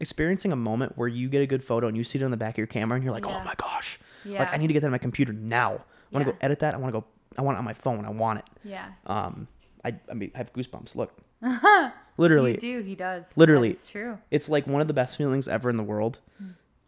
[0.00, 2.36] experiencing a moment where you get a good photo and you see it on the
[2.36, 3.38] back of your camera and you're like, Yeah.
[3.40, 4.40] oh my gosh, Yeah.
[4.40, 5.72] like I need to get that on my computer now.
[5.72, 6.32] I want to Yeah.
[6.32, 6.74] go edit that.
[6.74, 7.06] I want to go.
[7.38, 8.04] I want it on my phone.
[8.04, 8.44] I want it.
[8.64, 8.86] Yeah.
[9.06, 9.48] Um,
[9.84, 10.94] I I mean I have goosebumps.
[10.94, 11.12] Look,
[12.16, 12.82] literally, You do.
[12.82, 13.26] He does.
[13.36, 13.70] Literally.
[13.70, 14.18] It's true.
[14.30, 16.18] it's like one of the best feelings ever in the world.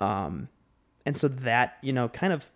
[0.01, 0.49] Um,
[1.05, 2.51] and so that, you know, kind of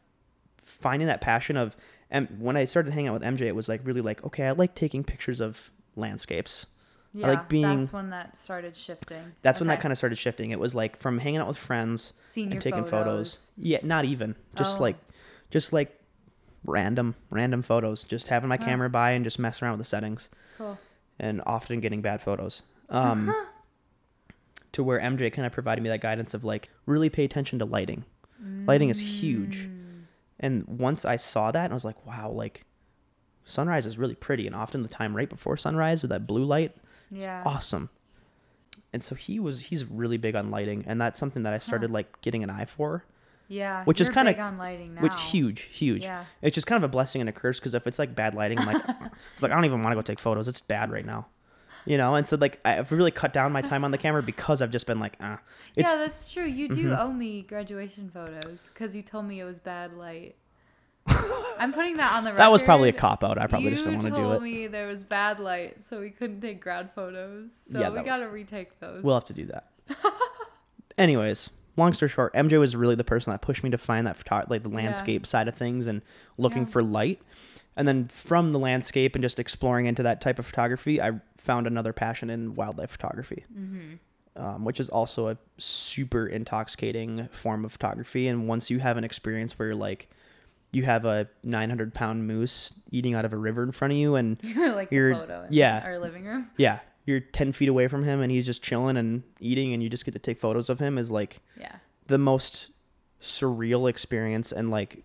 [0.64, 1.77] finding that passion of,
[2.11, 4.53] and when I started hanging out with MJ, it was like really like, okay, I
[4.53, 6.66] like taking pictures of landscapes.
[7.14, 7.27] Yeah.
[7.29, 9.33] like being- That's when that started shifting.
[9.42, 10.51] That's when that kind of started shifting.
[10.51, 12.90] It was like from hanging out with friends Senior and taking photos.
[13.35, 13.51] photos.
[13.57, 14.35] Yeah, not even.
[14.57, 14.83] Just Oh.
[14.83, 14.96] like,
[15.51, 16.01] just like
[16.64, 18.05] random, random photos.
[18.05, 18.64] Just having my Huh.
[18.64, 20.29] camera by and just messing around with the settings.
[20.59, 20.79] Cool.
[21.18, 22.62] and often getting bad photos.
[22.88, 23.33] Um,
[24.72, 27.64] to where MJ kind of provided me that guidance of like really pay attention to
[27.64, 28.05] lighting.
[28.66, 29.68] Lighting is huge.
[29.68, 30.03] Mm.
[30.40, 32.64] And once I saw that, I was like, wow, like
[33.44, 36.75] sunrise is really pretty, and often the time right before sunrise with that blue light,
[37.12, 37.42] Yeah.
[37.44, 37.90] awesome.
[38.92, 41.90] And so he was he's really big on lighting, and that's something that I started
[41.90, 43.05] like getting an eye for,
[43.48, 43.85] Yeah.
[43.85, 45.03] Which is kinda- big on lighting now.
[45.03, 46.03] which huge, huge.
[46.03, 46.25] Yeah.
[46.42, 48.59] It's just kind of a blessing and a curse because if it's like bad lighting,
[48.59, 48.83] I'm like,
[49.35, 50.46] it's like I don't even want to go take photos.
[50.48, 51.27] It's bad right now,
[51.87, 52.14] you know.
[52.16, 54.87] And so like I've really cut down my time on the camera because I've just
[54.87, 55.38] been like, ah,
[55.75, 56.44] it's yeah, that's true.
[56.44, 56.98] You do Mhm.
[56.98, 60.37] owe me graduation photos because you told me it was bad light.
[61.07, 62.38] I'm putting that on the record.
[62.41, 63.38] that was probably a cop out.
[63.38, 64.43] I probably you just didn't want to do told it.
[64.43, 67.51] me there was bad light, so we couldn't take grad photos.
[67.71, 69.03] So Yeah, we was- gotta retake those.
[69.03, 69.69] We'll have to do that.
[70.99, 74.17] Anyways, long story short, MJ was really the person that pushed me to find that
[74.19, 74.77] photo- like the Yeah.
[74.77, 76.03] landscape side of things and
[76.37, 76.69] looking Yeah.
[76.69, 77.21] for light.
[77.77, 81.67] And then from the landscape and just exploring into that type of photography, I found
[81.67, 84.43] another passion in wildlife photography, mm-hmm.
[84.43, 88.29] um, which is also a super intoxicating form of photography.
[88.29, 90.11] And once you have an experience where you're like,
[90.73, 94.15] you have a 900 pound moose eating out of a river in front of you,
[94.17, 95.83] and like You're- photo in yeah.
[95.85, 96.49] our living room.
[96.57, 99.89] yeah, you're 10 feet away from him and he's just chilling and eating, and you
[99.91, 101.77] just get to take photos of him is like, Yeah.
[102.07, 102.71] the most
[103.21, 105.05] surreal experience and like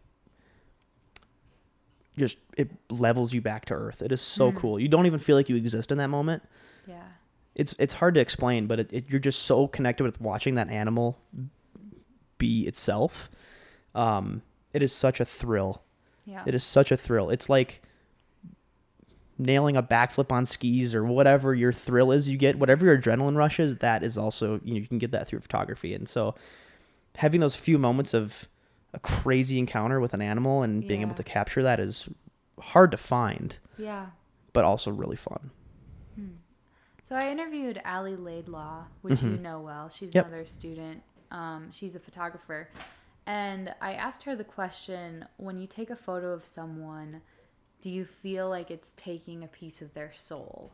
[2.17, 4.55] just it levels you back to earth it is so Mm.
[4.57, 6.41] cool you don't even feel like you exist in that moment
[6.87, 7.03] Yeah.
[7.53, 10.69] it's it's hard to explain but it, it, you're just so connected with watching that
[10.69, 11.19] animal
[12.39, 13.29] be itself
[13.93, 14.41] um
[14.73, 15.81] it is such a thrill
[16.25, 16.43] Yeah.
[16.45, 17.81] it is such a thrill it's like
[19.39, 23.35] nailing a backflip on skis or whatever your thrill is you get whatever your adrenaline
[23.37, 26.33] rush is that is also you know you can get that through photography and so
[27.17, 28.47] having those few moments of
[28.93, 32.09] a crazy encounter with an animal and being able to capture that is
[32.59, 34.07] hard to find yeah.
[34.53, 35.51] but also really fun
[37.03, 39.41] So I interviewed Allie Laidlaw, which you Mhm.
[39.41, 39.87] know well.
[39.87, 40.25] She's Yep.
[40.25, 41.01] another student.
[41.31, 42.67] Um, she's a photographer.
[43.27, 47.21] And I asked her the question when you take a photo of someone,
[47.81, 50.71] do you feel like it's taking a piece of their soul?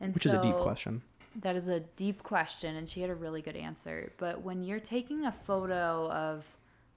[0.00, 1.02] And which is a deep question
[1.36, 4.12] That is a deep question, and she had a really good answer.
[4.18, 6.44] But when you're taking a photo of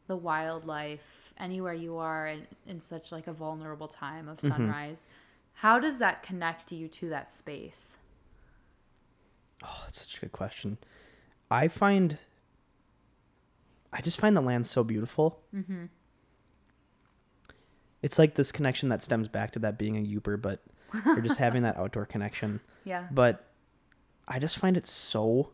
[0.07, 4.49] the wildlife anywhere you are in, in such like a vulnerable time of Mhm.
[4.49, 5.07] sunrise,
[5.53, 7.97] how does that connect you to that space?
[9.63, 10.77] oh that's such a good question
[11.49, 12.17] i find
[13.95, 15.85] i just find the land so beautiful Mm-hmm.
[18.01, 20.61] it's like this connection that stems back to that being a Yooper but
[21.05, 23.07] you're just having that outdoor connection Yeah.
[23.11, 23.47] but
[24.27, 25.51] I just find it so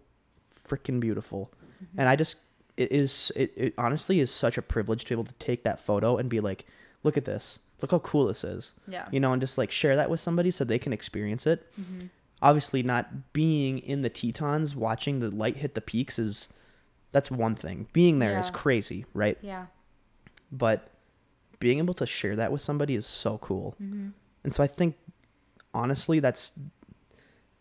[0.67, 1.51] freaking beautiful,
[1.97, 2.37] and I just
[2.77, 5.81] it is it, it honestly is such a privilege to be able to take that
[5.85, 6.65] photo and be like,
[7.03, 9.09] look at this, look how cool this is, Yeah.
[9.11, 11.67] you know, and just like share that with somebody so they can experience it.
[11.77, 12.05] Mm-hmm.
[12.41, 16.47] Obviously, not being in the Tetons, watching the light hit the peaks is
[17.11, 17.87] that's one thing.
[17.93, 18.51] Being there is Yeah.
[18.53, 19.37] crazy, right?
[19.41, 19.67] Yeah.
[20.51, 20.89] But
[21.59, 23.75] being able to share that with somebody is so cool.
[23.81, 24.09] Mm-hmm.
[24.43, 24.97] And so I think,
[25.73, 26.53] honestly, that's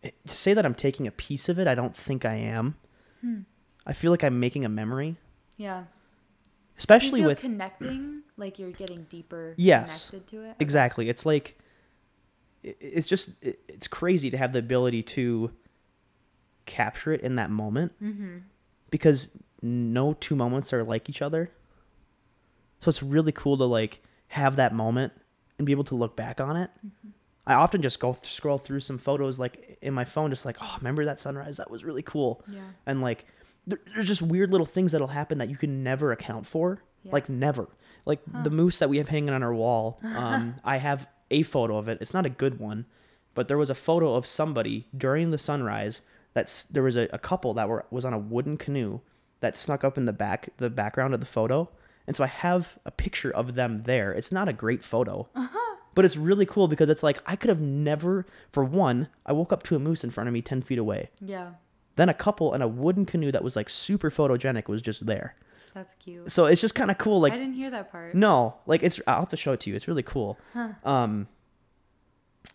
[0.03, 1.67] to say that I'm taking a piece of it.
[1.67, 2.75] I don't think I am.
[3.21, 3.41] Hmm.
[3.85, 5.17] I feel like I'm making a memory,
[5.57, 5.83] Yeah.
[6.77, 10.09] Especially with connecting, like you're getting deeper Yes.
[10.09, 10.55] connected to it.
[10.59, 11.09] exactly.
[11.09, 11.59] It's like
[12.63, 15.51] it's just it's crazy to have the ability to
[16.65, 18.37] capture it in that moment Mm-hmm.
[18.91, 19.29] Because
[19.63, 21.49] no two moments are like each other.
[22.81, 25.13] So it's really cool to like have that moment
[25.57, 26.69] and be able to look back on it.
[27.45, 30.75] I often just go scroll through some photos like in my phone, just like, oh,
[30.77, 31.57] remember that sunrise?
[31.57, 32.43] That was really cool.
[32.47, 32.59] Yeah.
[32.85, 33.25] And like,
[33.67, 36.83] there, there's just weird little things that'll happen that you can never account for.
[37.03, 37.11] Yeah.
[37.13, 37.67] Like never.
[38.05, 38.43] Like Huh.
[38.43, 39.99] the moose that we have hanging on our wall.
[40.05, 41.97] Um, I have a photo of it.
[42.01, 42.85] It's not a good one,
[43.35, 46.01] but there was a photo of somebody during the sunrise.
[46.33, 48.99] That's there was a, a couple that were was on a wooden canoe
[49.41, 51.69] that snuck up in the back the background of the photo.
[52.07, 54.11] And so I have a picture of them there.
[54.11, 55.27] It's not a great photo.
[55.93, 59.51] But it's really cool because it's like I could have never for one, I woke
[59.51, 61.09] up to a moose in front of me ten feet away.
[61.19, 61.51] Yeah.
[61.97, 65.35] Then a couple in a wooden canoe that was like super photogenic was just there.
[65.73, 66.31] That's cute.
[66.31, 67.19] So it's just kind of cool.
[67.19, 68.15] Like I didn't hear that part.
[68.15, 69.01] no, like it's.
[69.05, 69.75] I'll have to show it to you.
[69.75, 70.37] It's really cool.
[70.53, 70.69] Huh.
[70.85, 71.27] Um,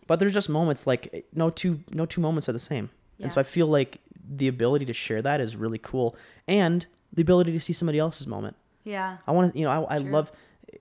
[0.07, 3.39] but there's just moments like no two no two moments are the same, and so
[3.39, 3.99] I feel like
[4.29, 6.15] the ability to share that is really cool,
[6.47, 8.55] and the ability to see somebody else's moment.
[8.83, 9.17] Yeah.
[9.27, 10.31] I want to, you know, I, I love.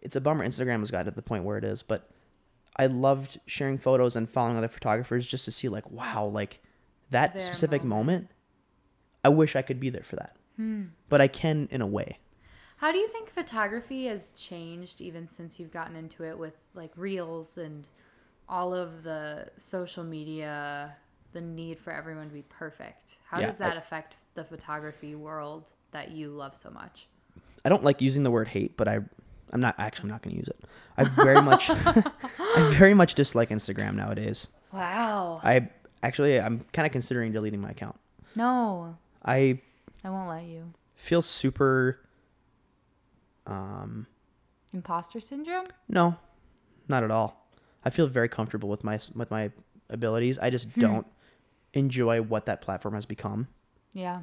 [0.03, 2.11] It's a bummer Instagram has gotten to the point where it is, but
[2.77, 6.61] I loved sharing photos and following other photographers just to see like, wow, like
[7.11, 8.23] that Their specific moment.
[8.25, 8.29] moment.
[9.25, 10.85] I wish I could be there for that, Hmm.
[11.09, 12.19] but I can in a way.
[12.79, 16.91] How do you think photography has changed even since you've gotten into it with like
[16.97, 17.89] reels and
[18.49, 20.95] all of the social media,
[21.33, 23.17] the need for everyone to be perfect?
[23.29, 27.07] How Yeah, does that affect the photography world that you love so much?
[27.65, 29.01] I don't like using the word hate, but I
[29.53, 30.05] I'm not actually.
[30.09, 30.65] I'm not going to use it.
[30.97, 34.49] I very much, I very much dislike Instagram nowadays.
[34.73, 35.41] Wow.
[35.45, 35.69] I
[36.03, 37.97] actually, I'm kind of considering deleting my account.
[38.35, 39.61] No, I
[40.05, 40.73] I won't let you.
[40.97, 42.01] feel super.
[43.47, 44.07] Um,
[44.73, 45.67] Imposter syndrome?
[45.89, 46.17] no,
[46.89, 47.47] not at all.
[47.85, 49.51] I feel very comfortable with my with my
[49.89, 50.39] abilities.
[50.39, 51.07] I just don't
[51.77, 53.49] enjoy what that platform has become.
[53.93, 54.23] Yeah.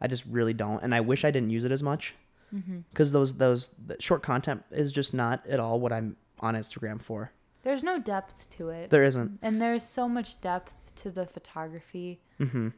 [0.00, 2.14] I just really don't, and I wish I didn't use it as much
[2.54, 2.80] Mm-hmm.
[2.90, 7.00] because those those the short content is just not at all what I'm on Instagram
[7.00, 7.32] for.
[7.62, 8.90] There's no depth to it.
[8.90, 9.38] There isn't.
[9.40, 12.68] and there's so much depth to the photography hmm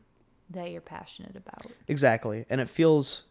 [0.51, 1.67] that you're passionate about.
[1.89, 3.23] Exactly, and it feels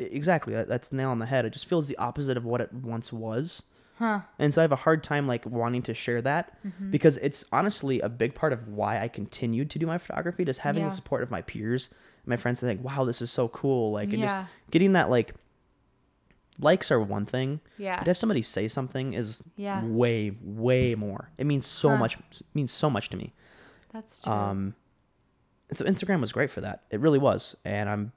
[0.00, 1.44] exactly that, that's the nail on the head.
[1.44, 3.62] It just feels the opposite of what it once was,
[3.98, 4.20] Huh.
[4.38, 6.90] and so I have a hard time like wanting to share that Mm-hmm.
[6.90, 10.44] because it's honestly a big part of why I continued to do my photography.
[10.44, 10.88] Just having Yeah.
[10.88, 11.88] the support of my peers,
[12.26, 14.36] my friends, saying, "Wow, this is so cool!" Like, and just
[14.70, 15.34] getting that like
[16.58, 17.96] likes are one thing, Yeah.
[17.96, 19.84] but to have somebody say something is Yeah.
[19.84, 21.30] way way more.
[21.38, 21.96] It means so Huh.
[21.96, 22.16] much.
[22.18, 23.32] It means so much to me.
[23.92, 24.32] That's true.
[24.32, 24.74] Um,
[25.68, 26.82] and so Instagram was great for that.
[26.90, 27.56] It really was.
[27.64, 28.12] And I'm,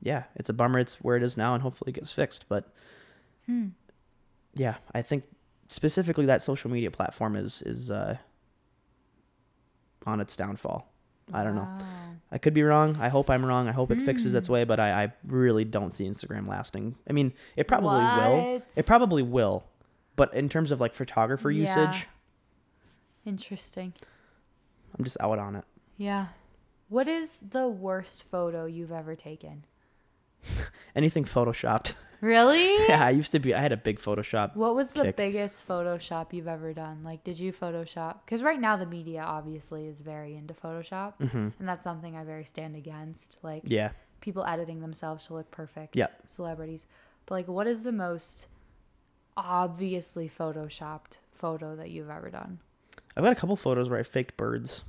[0.00, 0.78] yeah, it's a bummer.
[0.78, 2.48] It's where it is now, and hopefully it gets fixed.
[2.48, 2.70] But
[3.46, 3.68] Hmm.
[4.54, 5.24] Yeah, I think
[5.68, 8.16] specifically that social media platform is is uh,
[10.06, 10.86] on its downfall.
[11.32, 11.66] I don't know.
[12.30, 12.96] I could be wrong.
[13.00, 13.66] I hope I'm wrong.
[13.68, 14.38] I hope it fixes Hmm.
[14.38, 16.96] its way, but I, I really don't see Instagram lasting.
[17.08, 18.62] I mean, it probably will.
[18.76, 19.64] It probably will.
[20.16, 21.62] But in terms of like photographer Yeah.
[21.62, 22.06] usage,
[23.24, 23.94] Interesting.
[24.98, 25.64] I'm just out on it.
[25.96, 26.26] Yeah.
[26.90, 29.64] What is the worst photo you've ever taken?
[30.94, 31.94] Anything photoshopped.
[32.24, 32.74] Really?
[32.88, 33.54] yeah, I used to be.
[33.54, 35.16] I had a big Photoshop What was the kick.
[35.16, 37.02] biggest Photoshop you've ever done?
[37.04, 38.16] Like, did you Photoshop?
[38.24, 42.24] Because right now the media obviously is very into Photoshop, hmm and that's something I
[42.24, 43.38] very stand against.
[43.42, 43.90] Like, Yeah.
[44.22, 45.96] people editing themselves to look perfect.
[45.96, 46.22] Yep.
[46.26, 46.86] Celebrities.
[47.26, 48.46] But like, what is the most
[49.36, 52.58] obviously photoshopped photo that you've ever done?
[53.16, 54.82] I've got a couple photos where I faked birds.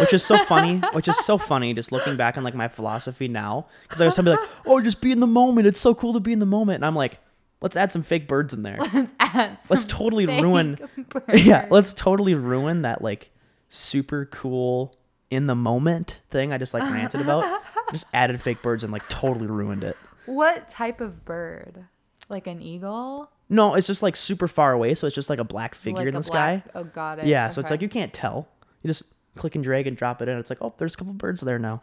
[0.00, 0.78] Which is so funny.
[0.92, 1.74] Which is so funny.
[1.74, 5.00] Just looking back on like my philosophy now, because I was somebody like, "Oh, just
[5.00, 5.66] be in the moment.
[5.66, 7.18] It's so cool to be in the moment." And I'm like,
[7.60, 8.78] "Let's add some fake birds in there.
[8.92, 10.78] Let's add Let's totally ruin.
[11.08, 11.42] birds.
[11.42, 13.30] Yeah, let's totally ruin that like
[13.68, 14.96] super cool
[15.30, 17.62] in the moment thing I just like ranted about.
[17.90, 19.96] Just added fake birds and like totally ruined it.
[20.24, 21.84] What type of bird?
[22.30, 23.28] Like an eagle?
[23.52, 26.08] No, it's just like super far away, so it's just like a black figure like
[26.08, 26.62] in the sky.
[26.74, 27.26] Oh, got it.
[27.26, 27.74] Yeah, so it's Okay.
[27.74, 28.48] like you can't tell.
[28.82, 29.02] You just
[29.36, 30.38] click and drag and drop it in.
[30.38, 31.82] It's like, oh, there's a couple birds there now.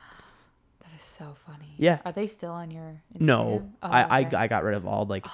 [0.83, 1.75] That is so funny.
[1.77, 1.99] Yeah.
[2.05, 3.01] Are they still on your?
[3.15, 3.21] Instagram?
[3.21, 4.35] No, Oh, I, okay.
[4.37, 5.25] I I got rid of all like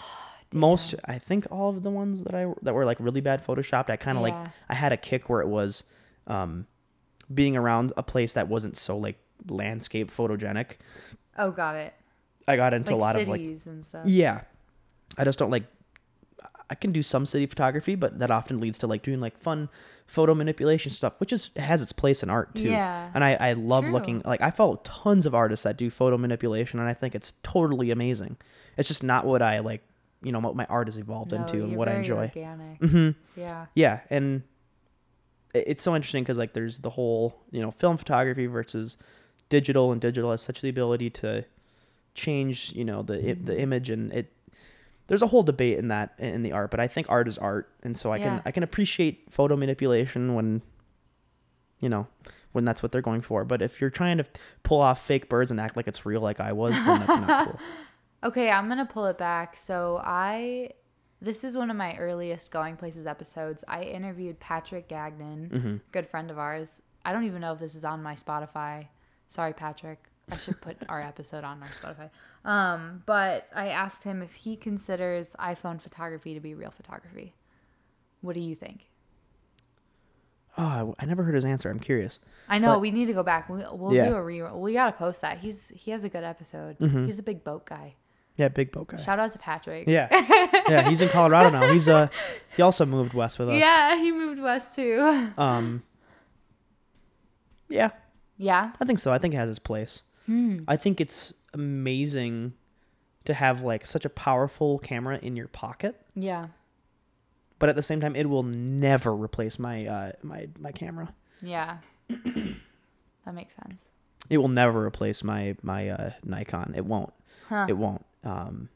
[0.54, 0.94] most.
[1.06, 3.90] I think all of the ones that I that were like really bad photoshopped.
[3.90, 4.36] I kind of like
[4.70, 5.84] I had a kick where it was,
[6.28, 6.68] um,
[7.34, 9.18] being around a place that wasn't so like
[9.48, 10.74] landscape photogenic.
[11.38, 11.94] Oh, got it.
[12.48, 14.06] I got into Like a lot of like cities and stuff.
[14.06, 14.42] yeah,
[15.18, 15.64] I just don't like.
[16.70, 19.70] I can do some city photography, but that often leads to like doing like fun
[20.08, 22.70] photo manipulation stuff, which is has its place in art too.
[22.70, 23.12] Yeah.
[23.14, 23.94] And I, I love True.
[23.94, 27.34] looking like I follow tons of artists that do photo manipulation, and I think it's
[27.44, 28.38] totally amazing.
[28.78, 29.84] It's just not what I like,
[30.24, 32.26] you know, what my art has evolved No, into and what I enjoy.
[32.36, 32.80] Organic.
[32.80, 33.66] hmm Yeah.
[33.76, 34.44] Yeah, and
[35.54, 38.98] it's so interesting because like there's the whole you know film photography versus
[39.50, 41.46] digital, and digital has such the ability to
[42.14, 43.46] change you know the Mm-hmm.
[43.46, 44.32] the image and it.
[45.08, 47.70] There's a whole debate in that in the art, but I think art is art,
[47.84, 48.24] and so I Yeah.
[48.38, 50.62] can I can appreciate photo manipulation when,
[51.80, 52.08] you know,
[52.54, 53.44] when that's what they're going for.
[53.46, 54.26] But if you're trying to
[54.64, 57.46] pull off fake birds and act like it's real, like I was, then that's not
[57.46, 57.60] cool.
[58.24, 59.56] Okay, I'm gonna pull it back.
[59.56, 60.72] So I,
[61.22, 63.64] this is one of my earliest Going Places episodes.
[63.68, 66.82] I interviewed Patrick Gagnon, hmm good friend of ours.
[67.06, 68.88] I don't even know if this is on my Spotify.
[69.28, 70.00] Sorry, Patrick.
[70.32, 72.10] I should put our episode on my Spotify.
[72.46, 77.34] Um, but I asked him if he considers iPhone photography to be real photography.
[78.22, 78.88] What do you think?
[80.58, 81.70] Oh, I, I never heard his answer.
[81.70, 82.20] I'm curious.
[82.48, 83.50] I know But- we need to go back.
[83.50, 84.10] We, we'll Yeah.
[84.10, 84.42] do a re.
[84.44, 85.40] We gotta post that.
[85.40, 86.78] He's he has a good episode.
[86.80, 87.08] Mhm.
[87.08, 87.96] He's a big boat guy.
[88.38, 88.98] Yeah, big boat guy.
[88.98, 89.88] Shout out to Patrick.
[89.88, 90.08] Yeah,
[90.70, 90.88] yeah.
[90.90, 91.72] He's in Colorado now.
[91.74, 92.10] He's uh,
[92.56, 93.60] he also moved west with us.
[93.60, 95.30] Yeah, he moved west too.
[95.38, 95.84] Um.
[97.70, 97.90] Yeah,
[98.38, 98.74] Yeah.
[98.80, 99.12] I think so.
[99.12, 100.04] I think it has its place.
[100.28, 100.60] Hmm.
[100.68, 102.54] I think it's amazing
[103.26, 106.48] to have like such a powerful camera in your pocket, Yeah.
[107.58, 111.14] but at the same time, it will never replace my uh my my camera.
[111.42, 111.78] Yeah.
[112.08, 113.90] that makes sense.
[114.30, 116.74] It will never replace my my uh, Nikon.
[116.76, 117.14] It won't.
[117.50, 117.66] Huh.
[117.70, 118.06] It won't.
[118.24, 118.70] Um,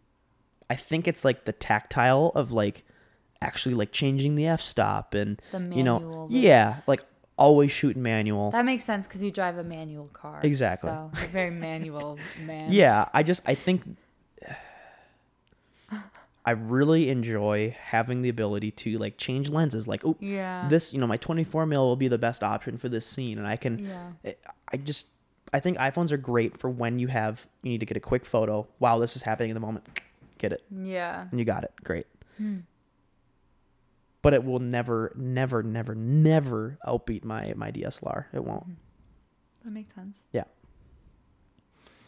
[0.69, 2.86] I think it's like the tactile of like
[3.41, 7.03] actually like changing the f stop and The you know yeah like
[7.39, 8.51] always shooting manual.
[8.51, 10.39] That makes sense because you drive a manual car.
[10.43, 10.89] Exactly.
[10.89, 12.71] So you're very manual man.
[12.71, 13.83] Yeah, I just I think
[16.45, 19.87] I really enjoy having the ability to like change lenses.
[19.87, 20.67] Like, oh, Yeah.
[20.69, 23.45] this you know my 24 mil will be the best option for this scene, and
[23.47, 23.79] I can.
[23.79, 24.33] Yeah.
[24.71, 25.07] I just
[25.53, 28.25] I think iPhones are great for when you have you need to get a quick
[28.25, 29.85] photo while this is happening in the moment.
[30.37, 31.27] Get it, Yeah.
[31.29, 31.71] and you got it.
[31.83, 32.05] Great.
[32.37, 32.59] Hmm.
[34.22, 38.26] But it will never, never, never, never outbeat my my DSLR.
[38.34, 38.65] It won't.
[39.63, 40.24] That makes sense.
[40.34, 40.43] Yeah.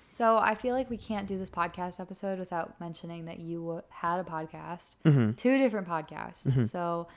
[0.10, 4.20] So I feel like we can't do this podcast episode without mentioning that you had
[4.20, 5.32] a podcast, Mm-hmm.
[5.34, 6.46] two different podcasts.
[6.46, 6.70] Mhm.
[6.70, 7.08] So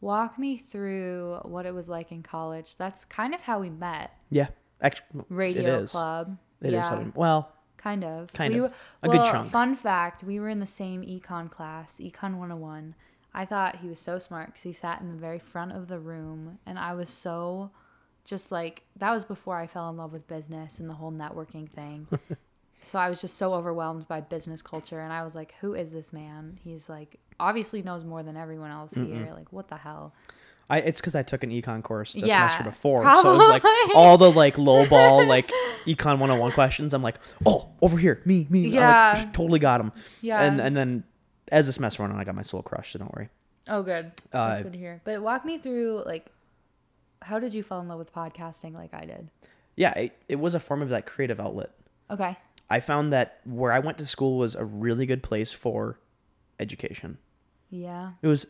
[0.00, 2.76] walk me through what it was like in college.
[2.76, 4.12] That's kind of how we met.
[4.30, 4.48] Yeah.
[4.80, 6.36] Actually, Radio club.
[6.60, 7.12] it yeah, is something.
[7.16, 8.32] Well, kind of.
[8.32, 8.72] Kind we, of.
[9.02, 9.50] A good chunk.
[9.50, 12.94] Fun fact: we were in the same econ class, econ 101.
[13.34, 15.98] I thought he was so smart because he sat in the very front of the
[15.98, 17.70] room, and I was so
[18.24, 21.68] just like that was before I fell in love with business and the whole networking
[21.68, 22.06] thing.
[22.84, 25.92] so I was just so overwhelmed by business culture, and I was like, "Who is
[25.92, 26.58] this man?
[26.62, 29.30] He's like obviously knows more than everyone else here.
[29.34, 30.14] Like, what the hell?"
[30.70, 33.48] I it's because I took an econ course the Yeah, semester before, so it was
[33.48, 33.64] like
[33.94, 35.50] all the like low ball like
[35.86, 36.94] econ 101 questions.
[36.94, 38.66] I'm like, oh, over here, me, me.
[38.78, 39.30] I, like, Yeah.
[39.34, 39.92] totally got them.
[40.22, 40.42] Yeah.
[40.42, 41.04] And and then
[41.52, 42.92] as the semester went on, I got my soul crushed.
[42.92, 43.28] So don't worry.
[43.68, 44.12] oh, good.
[44.32, 45.00] Uh, That's good to hear.
[45.04, 46.26] But walk me through like,
[47.22, 49.28] how did you fall in love with podcasting like I did?
[49.76, 51.70] Yeah, it, it was a form of that creative outlet.
[52.10, 52.36] Okay.
[52.70, 55.98] I found that where I went to school was a really good place for
[56.60, 57.18] education.
[57.70, 58.12] Yeah.
[58.22, 58.46] It was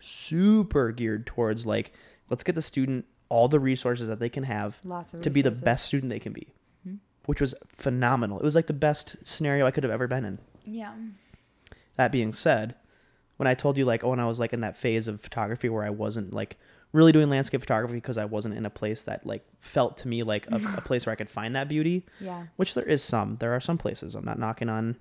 [0.00, 1.92] super geared towards like,
[2.30, 5.42] let's get the student all the resources that they can have Lots of to be
[5.42, 6.48] the best student they can be,
[6.86, 6.98] Mhm.
[7.26, 8.38] which was phenomenal.
[8.38, 10.38] It was like the best scenario I could have ever been in.
[10.64, 10.94] Yeah.
[11.98, 12.74] That being said,
[13.36, 15.68] when I told you like, oh, when I was like in that phase of photography
[15.68, 16.56] where I wasn't like
[16.92, 20.22] really doing landscape photography because I wasn't in a place that like felt to me
[20.22, 22.46] like a, a place where I could find that beauty, Yeah.
[22.56, 23.36] which there is some.
[23.40, 24.14] There are some places.
[24.14, 24.96] I'm not knocking on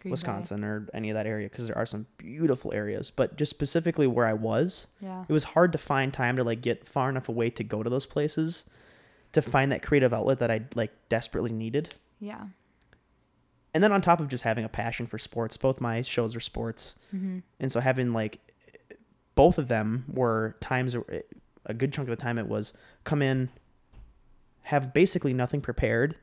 [0.00, 0.10] Green Bay.
[0.10, 4.06] Wisconsin or any of that area because there are some beautiful areas, but just specifically
[4.06, 5.24] where I was, Yeah.
[5.28, 7.88] it was hard to find time to like get far enough away to go to
[7.90, 8.64] those places
[9.32, 11.94] to find that creative outlet that I like desperately needed.
[12.20, 12.46] Yeah.
[13.72, 16.40] And then on top of just having a passion for sports, both my shows are
[16.40, 16.96] sports.
[17.14, 17.38] Mm-hmm.
[17.60, 18.38] And so having like
[19.36, 20.96] both of them were times
[21.66, 22.72] a good chunk of the time it was
[23.04, 23.48] come in
[24.62, 26.16] have basically nothing prepared.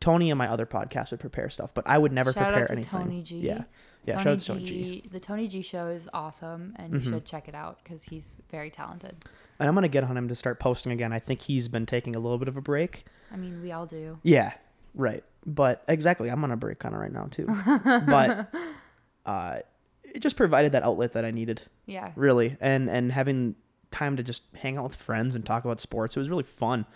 [0.00, 3.00] Tony and my other podcast would prepare stuff, but I would never Shout prepare anything.
[3.02, 3.38] Tony G.
[3.38, 3.62] Yeah.
[4.04, 4.64] Yeah, Tony shout out G, to Tony
[5.02, 5.08] G.
[5.12, 7.04] The Tony G show is awesome, and you Mhm.
[7.04, 9.14] should check it out because he's very talented.
[9.60, 11.12] And I'm gonna get on him to start posting again.
[11.12, 13.04] I think he's been taking a little bit of a break.
[13.30, 14.18] I mean, we all do.
[14.24, 14.54] Yeah,
[14.94, 15.24] right.
[15.44, 17.46] But exactly, I'm on a break kind of right now too.
[18.06, 18.54] but
[19.26, 19.58] uh,
[20.04, 22.12] it just provided that outlet that I needed, Yeah.
[22.16, 23.56] really, and and having
[23.90, 26.16] time to just hang out with friends and talk about sports.
[26.16, 26.86] It was really fun.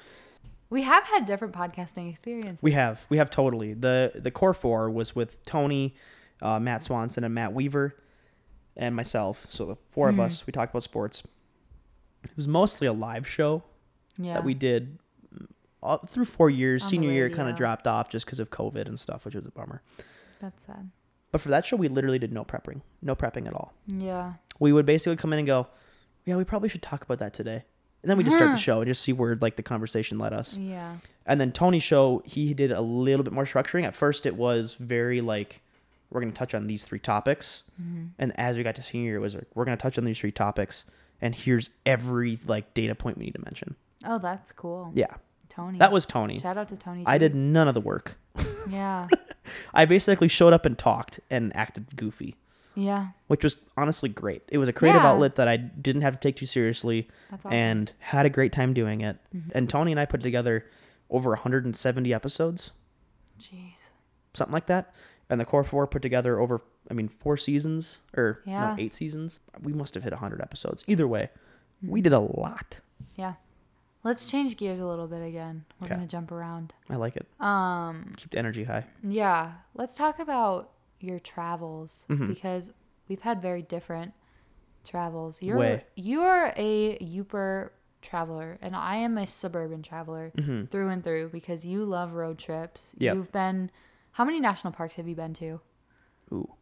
[0.70, 2.62] We have had different podcasting experiences.
[2.62, 5.94] We have we have totally the the core four was with Tony,
[6.42, 7.96] uh, Matt Swanson, and Matt Weaver,
[8.76, 9.46] and myself.
[9.48, 10.22] So the four of Hmm.
[10.22, 11.22] us we talked about sports.
[12.24, 13.62] It was mostly a live show
[14.18, 14.34] yeah.
[14.34, 14.98] that we did
[15.86, 16.82] all, through four years.
[16.84, 19.46] On Senior year kind of dropped off just because of COVID and stuff, which was
[19.46, 19.82] a bummer.
[20.40, 20.90] That's sad.
[21.32, 23.72] But for that show, we literally did no prepping, no prepping at all.
[23.86, 24.34] Yeah.
[24.58, 25.66] We would basically come in and go,
[26.24, 27.64] "Yeah, we probably should talk about that today,"
[28.02, 30.32] and then we just start the show and just see where like the conversation led
[30.32, 30.56] us.
[30.56, 30.96] Yeah.
[31.26, 33.84] And then Tony's show, he did a little bit more structuring.
[33.84, 35.60] At first, it was very like,
[36.10, 37.64] we're going to touch on these three topics.
[37.82, 38.10] Mhm.
[38.18, 40.04] And as we got to senior year, it was like, we're going to touch on
[40.04, 40.84] these three topics.
[41.20, 43.74] And here's every like data point we need to mention.
[44.04, 44.92] Oh, that's cool.
[44.94, 45.14] Yeah.
[45.56, 45.78] Tony.
[45.78, 46.38] That was Tony.
[46.38, 47.02] Shout out to Tony.
[47.06, 47.20] I G.
[47.20, 48.16] did none of the work.
[48.68, 49.06] Yeah.
[49.74, 52.34] I basically showed up and talked and acted goofy,
[52.74, 53.08] Yeah.
[53.28, 54.42] which was honestly great.
[54.48, 55.08] It was a creative Yeah.
[55.12, 57.56] outlet that I didn't have to take too seriously That's awesome.
[57.56, 59.18] and had a great time doing it.
[59.34, 59.52] Mhm.
[59.54, 60.66] And Tony and I put together
[61.10, 62.70] over 170 episodes.
[63.40, 63.88] Jeez.
[64.34, 64.92] something like that.
[65.30, 68.74] And the core four put together over, I mean, four seasons or Yeah.
[68.74, 69.38] no, eight seasons.
[69.62, 70.82] We must have hit 100 episodes.
[70.88, 71.30] Either way,
[71.80, 71.88] Hmm.
[71.90, 72.80] we did a lot.
[73.14, 73.34] Yeah.
[74.06, 75.64] Let's change gears a little bit again.
[75.80, 75.96] We're Okay.
[75.96, 76.72] gonna jump around.
[76.88, 77.26] I like it.
[77.40, 78.12] Um.
[78.16, 78.84] Keep the energy high.
[79.02, 79.54] Yeah.
[79.74, 82.28] Let's talk about your travels Mhm.
[82.28, 82.72] because
[83.08, 84.14] we've had very different
[84.84, 85.42] travels.
[85.42, 85.84] You're Way.
[85.96, 91.66] you're a Yooper traveler, and I am a suburban traveler hmm through and through because
[91.66, 92.94] you love road trips.
[92.98, 93.14] Yep.
[93.16, 93.72] You've been.
[94.12, 95.60] How many national parks have you been to?
[96.32, 96.54] Ooh.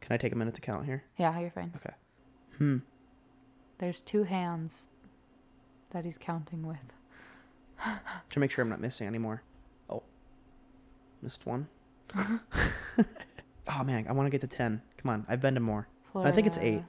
[0.00, 1.02] Can I take a minute to count here?
[1.18, 1.72] Yeah, you're fine.
[1.74, 1.94] Okay.
[2.58, 2.78] Hmm.
[3.78, 4.86] There's two hands
[5.92, 6.78] that he's counting with.
[8.30, 9.42] To make sure I'm not missing anymore.
[9.90, 10.02] Oh.
[11.20, 11.66] Missed one.
[12.16, 14.06] oh, man.
[14.08, 14.80] I want to get to 10.
[14.98, 15.26] Come on.
[15.28, 15.88] I've been to more.
[16.14, 16.82] I think it's eight.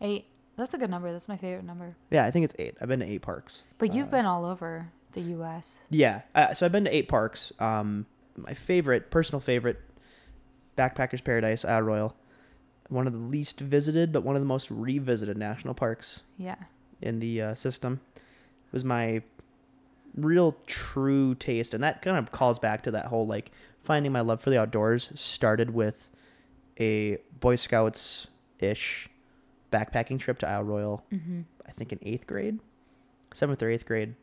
[0.00, 0.26] Eight.
[0.56, 1.12] That's a good number.
[1.12, 1.96] That's my favorite number.
[2.10, 2.76] Yeah, I think it's eight.
[2.80, 3.62] I've been to eight parks.
[3.78, 5.78] But you've Uh, been all over the U.S.
[5.90, 6.22] Yeah.
[6.34, 7.52] Uh, so I've been to eight parks.
[7.58, 8.06] Um,
[8.36, 9.80] my favorite, personal favorite,
[10.76, 12.16] Backpackers Paradise, Isle Royale.
[12.88, 16.56] one of the least visited, but one of the most revisited national parks Yeah.
[17.02, 18.00] in the uh, system.
[18.72, 19.22] Was my
[20.14, 23.50] real true taste, and that kind of calls back to that whole like
[23.80, 25.12] finding my love for the outdoors.
[25.14, 26.08] Started with
[26.78, 28.26] a Boy Scouts
[28.58, 29.08] ish
[29.72, 31.04] backpacking trip to Isle Royale.
[31.12, 31.40] Mm-hmm.
[31.66, 32.58] I think in eighth grade,
[33.34, 34.14] seventh or eighth grade,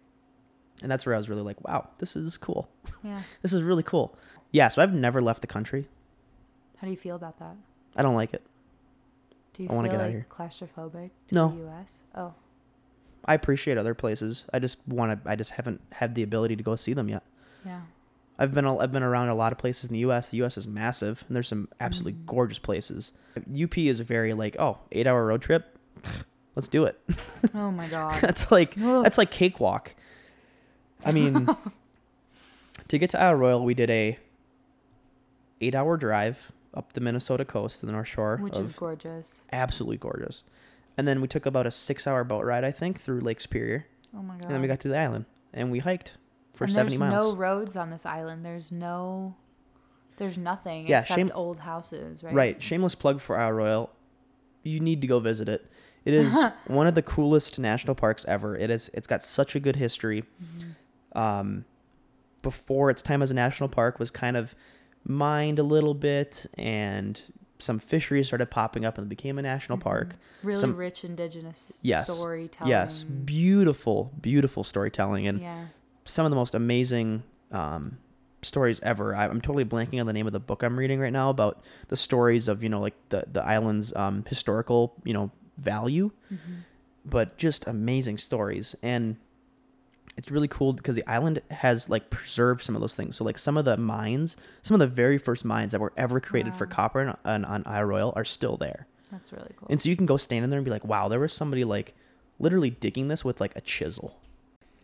[0.82, 2.70] and that's where I was really like, wow, this is cool.
[3.04, 3.22] Yeah.
[3.42, 4.18] This is really cool.
[4.52, 5.88] Yeah, so I've never left the country.
[6.78, 7.56] How do you feel about that?
[7.96, 8.42] I don't like it.
[9.54, 10.26] Do you I feel like here.
[10.30, 11.48] claustrophobic to No.
[11.50, 12.02] the U.S.?
[12.14, 12.34] Oh,
[13.26, 14.46] I appreciate other places.
[14.54, 15.30] I just want to.
[15.30, 17.24] I just haven't had the ability to go see them yet.
[17.66, 17.82] yeah.
[18.38, 20.28] I've been I've been around a lot of places in the U.S.
[20.30, 20.58] The U.S.
[20.58, 22.26] is massive, and there's some absolutely Mm.
[22.26, 23.14] gorgeous places.
[23.38, 25.78] UP is a very like oh eight hour road trip.
[26.56, 27.00] Let's do it.
[27.54, 28.20] Oh my God.
[28.22, 29.04] that's like Ugh.
[29.04, 29.96] that's like cakewalk.
[31.06, 31.48] I mean,
[32.90, 34.18] to get to Isle Royale, we did a
[35.62, 38.38] eight hour drive up the Minnesota coast to the North Shore.
[38.42, 39.42] Which is gorgeous.
[39.54, 40.44] absolutely gorgeous.
[40.98, 43.88] And then we took about a six hour boat ride, I think, through Lake Superior.
[44.16, 44.46] Oh my God.
[44.46, 46.14] And then we got to the island and we hiked
[46.54, 47.34] for and 70 there's miles.
[47.34, 48.46] no roads on this island.
[48.46, 49.36] There's no,
[50.18, 52.34] there's nothing Yeah, except shame- old houses, right?
[52.34, 52.62] Right.
[52.64, 53.90] Shameless plug for Isle Royale.
[54.64, 55.68] You need to go visit it.
[56.06, 56.36] It is
[56.68, 58.56] one of the coolest national parks ever.
[58.58, 58.90] It is.
[58.94, 60.24] It's got such a good history.
[60.42, 61.18] Mm-hmm.
[61.18, 61.66] Um,
[62.42, 64.54] before its time as a national park was kind of
[65.04, 67.20] mined a little bit, and
[67.60, 70.16] some fisheries started popping up and it became a national park.
[70.44, 72.06] Really Some- rich indigenous Yes.
[72.12, 72.70] storytelling.
[72.70, 75.66] Yes, beautiful, beautiful storytelling, and Yeah.
[76.06, 77.98] some of the most amazing um,
[78.42, 79.16] stories ever.
[79.16, 81.64] I- I'm totally blanking on the name of the book I'm reading right now about
[81.88, 86.12] the stories of you know like the the island's um, historical you know value,
[87.06, 89.18] but just amazing stories and.
[90.18, 93.18] It's really cool because the island has like preserved some of those things.
[93.18, 96.20] So like some of the mines, some of the very first mines that were ever
[96.22, 96.72] created for Wow.
[96.74, 98.88] copper on, on, on Isle Royale are still there.
[99.12, 99.68] That's really cool.
[99.70, 101.64] And so you can go stand in there and be like, wow, there was somebody
[101.66, 101.94] like
[102.40, 104.18] literally digging this with like a chisel.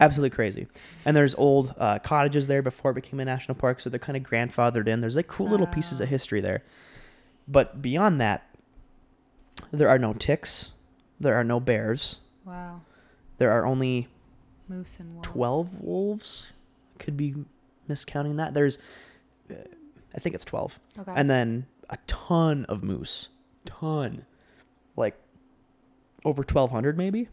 [0.02, 0.68] Absolutely crazy.
[1.06, 4.18] And there's old uh, cottages there before it became a national park, so they're kind
[4.18, 5.00] of grandfathered in.
[5.00, 6.64] There's like cool little pieces of history there.
[7.48, 8.48] But beyond that,
[9.72, 10.70] there are no ticks,
[11.20, 12.82] there are no bears, wow.
[13.38, 14.08] there are only
[14.72, 15.24] Moose and wolf.
[15.24, 16.48] 12 wolves.
[17.00, 17.36] Could be
[17.90, 18.54] miscounting that.
[18.54, 18.78] There's,
[19.50, 19.56] uh,
[20.16, 20.80] I think it's 12.
[21.00, 21.14] Okay.
[21.16, 23.28] and then a ton of moose
[23.66, 24.26] ton
[24.96, 25.16] like
[26.26, 27.28] over 1200 maybe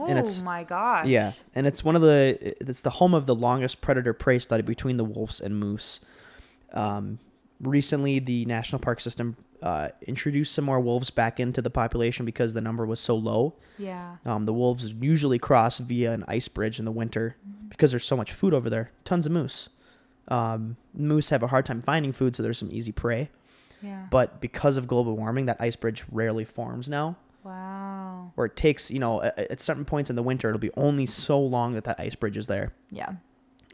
[0.00, 1.06] oh my gosh.
[1.06, 4.62] yeah and it's one of the it's the home of the longest predator prey study
[4.62, 6.00] between the wolves and moose
[6.72, 7.18] um,
[7.60, 12.52] recently the national park system uh, introduced some more wolves back into the population because
[12.54, 14.16] the number was so low Yeah.
[14.24, 17.36] um, the wolves usually cross via an ice bridge in the winter
[17.68, 19.68] because there's so much food over there tons of moose
[20.28, 23.30] um, moose have a hard time finding food so there's some easy prey
[23.82, 24.06] Yeah.
[24.10, 28.32] but because of global warming that ice bridge rarely forms now wow.
[28.36, 31.06] or it takes you know at, at certain points in the winter it'll be only
[31.06, 33.12] so long that that ice bridge is there Yeah.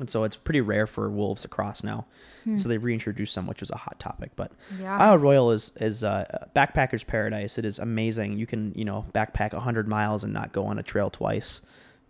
[0.01, 2.07] And so it's pretty rare for wolves to cross now.
[2.45, 2.57] Hmm.
[2.59, 4.99] so they reintroduced some which was a hot topic but Yeah.
[4.99, 7.57] isle royale is is uh, backpacker's paradise.
[7.59, 8.39] It is amazing.
[8.39, 11.61] You can you know backpack 100 miles and not go on a trail twice.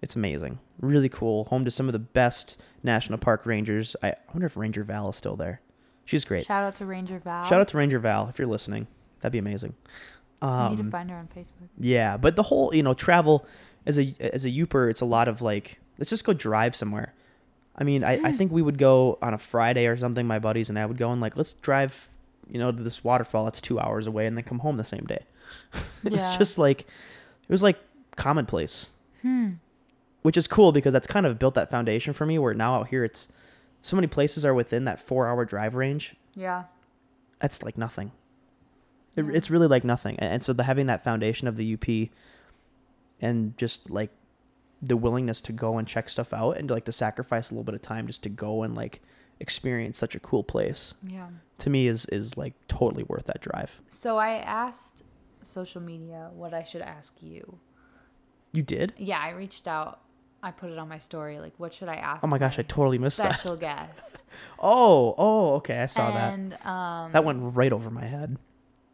[0.02, 0.58] It's amazing.
[0.80, 1.44] Really cool.
[1.46, 3.94] Home to some of the best national park rangers.
[4.02, 5.60] I, wonder if ranger val is still there.
[6.04, 6.44] She's great.
[6.46, 7.44] Shout out to Ranger Val.
[7.46, 8.86] shout out to ranger val if you're listening.
[9.20, 9.74] That'd be amazing.
[10.42, 11.68] We need to um, find her on Facebook.
[11.78, 13.46] yeah, but the whole you know travel
[13.86, 17.14] as a as a Yooper, it's a lot of like let's just go drive somewhere.
[17.76, 20.26] I mean, I, I think we would go on a Friday or something.
[20.26, 22.08] My buddies and I would go and like let's drive,
[22.48, 25.04] you know, to this waterfall that's two hours away, and then come home the same
[25.06, 25.24] day.
[26.04, 26.38] it's Yeah.
[26.38, 26.86] just like it
[27.48, 27.78] was like
[28.16, 28.88] commonplace,
[29.22, 29.52] Hmm.
[30.22, 32.38] which is cool because that's kind of built that foundation for me.
[32.38, 33.28] Where now out here, it's
[33.82, 36.14] so many places are within that four hour drive range.
[36.34, 36.64] Yeah.
[37.40, 38.12] That's like nothing.
[39.16, 39.32] It, Yeah.
[39.34, 40.16] It's really like nothing.
[40.20, 42.08] And, and so the having that foundation of the UP
[43.20, 44.10] and just like
[44.86, 47.64] the willingness to go and check stuff out and to like to sacrifice a little
[47.64, 49.00] bit of time just to go and like
[49.40, 51.28] experience such a cool place Yeah.
[51.58, 53.80] to me is is like totally worth that drive.
[53.88, 55.02] So I asked
[55.42, 57.58] social media what I should ask you.
[58.52, 58.92] You did?
[58.96, 60.00] Yeah, I reached out.
[60.42, 61.38] I put it on my story.
[61.40, 62.22] Like, what should I ask?
[62.22, 63.34] Oh my gosh, I totally missed that.
[63.36, 64.22] Special guest.
[64.58, 66.34] Oh, oh, okay, I saw that.
[66.34, 68.36] and um, That went right over my head.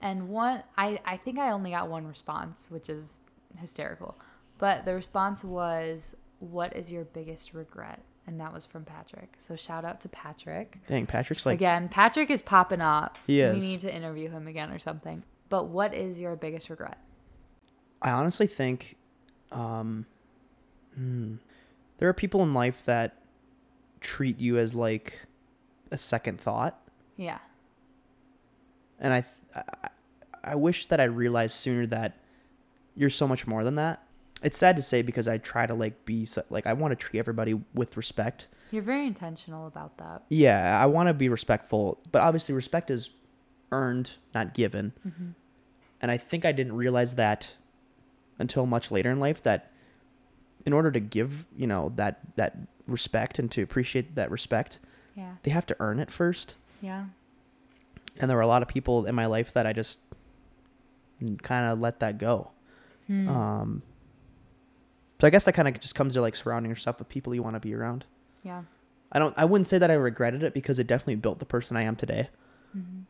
[0.00, 3.18] and one, I I think I only got one response, which is
[3.58, 4.16] hysterical.
[4.60, 9.34] But the response was, "What is your biggest regret?" And that was from Patrick.
[9.38, 10.78] So shout out to Patrick.
[10.86, 13.18] Dang, Patrick's like again, Patrick is popping up.
[13.26, 13.54] He is.
[13.54, 15.24] We need to interview him again or something.
[15.48, 16.98] But what is your biggest regret?
[18.02, 18.96] I honestly think
[19.50, 20.06] um,
[20.94, 21.34] hmm,
[21.98, 23.16] there are people in life that
[24.00, 25.18] treat you as like
[25.90, 26.80] a second thought,
[27.16, 27.38] Yeah.
[29.00, 29.88] and I, I
[30.42, 32.16] I wish that I realized sooner that
[32.94, 34.02] you're so much more than that.
[34.42, 37.18] It's sad to say because I try to like be like I want to treat
[37.18, 38.46] everybody with respect.
[38.70, 40.22] You're very intentional about that.
[40.28, 43.10] Yeah, I want to be respectful, but obviously respect is
[43.72, 44.92] earned, not given.
[45.06, 45.30] Mm-hmm.
[46.00, 47.54] And I think I didn't realize that
[48.38, 49.70] until much later in life that
[50.64, 54.78] in order to give, you know, that that respect and to appreciate that respect,
[55.16, 55.34] Yeah.
[55.42, 56.54] they have to earn it first.
[56.80, 57.06] Yeah.
[58.18, 59.98] And there were a lot of people in my life that I just
[61.42, 62.50] kind of let that go.
[63.06, 63.28] Hmm.
[63.28, 63.82] Um,
[65.20, 67.42] so I guess that kind of just comes to like surrounding yourself with people you
[67.42, 68.04] want to be around.
[68.42, 68.62] yeah.
[69.12, 69.34] I don't.
[69.36, 71.96] I wouldn't say that I regretted it because it definitely built the person I am
[71.96, 72.28] today.
[72.76, 73.00] Mm-hmm.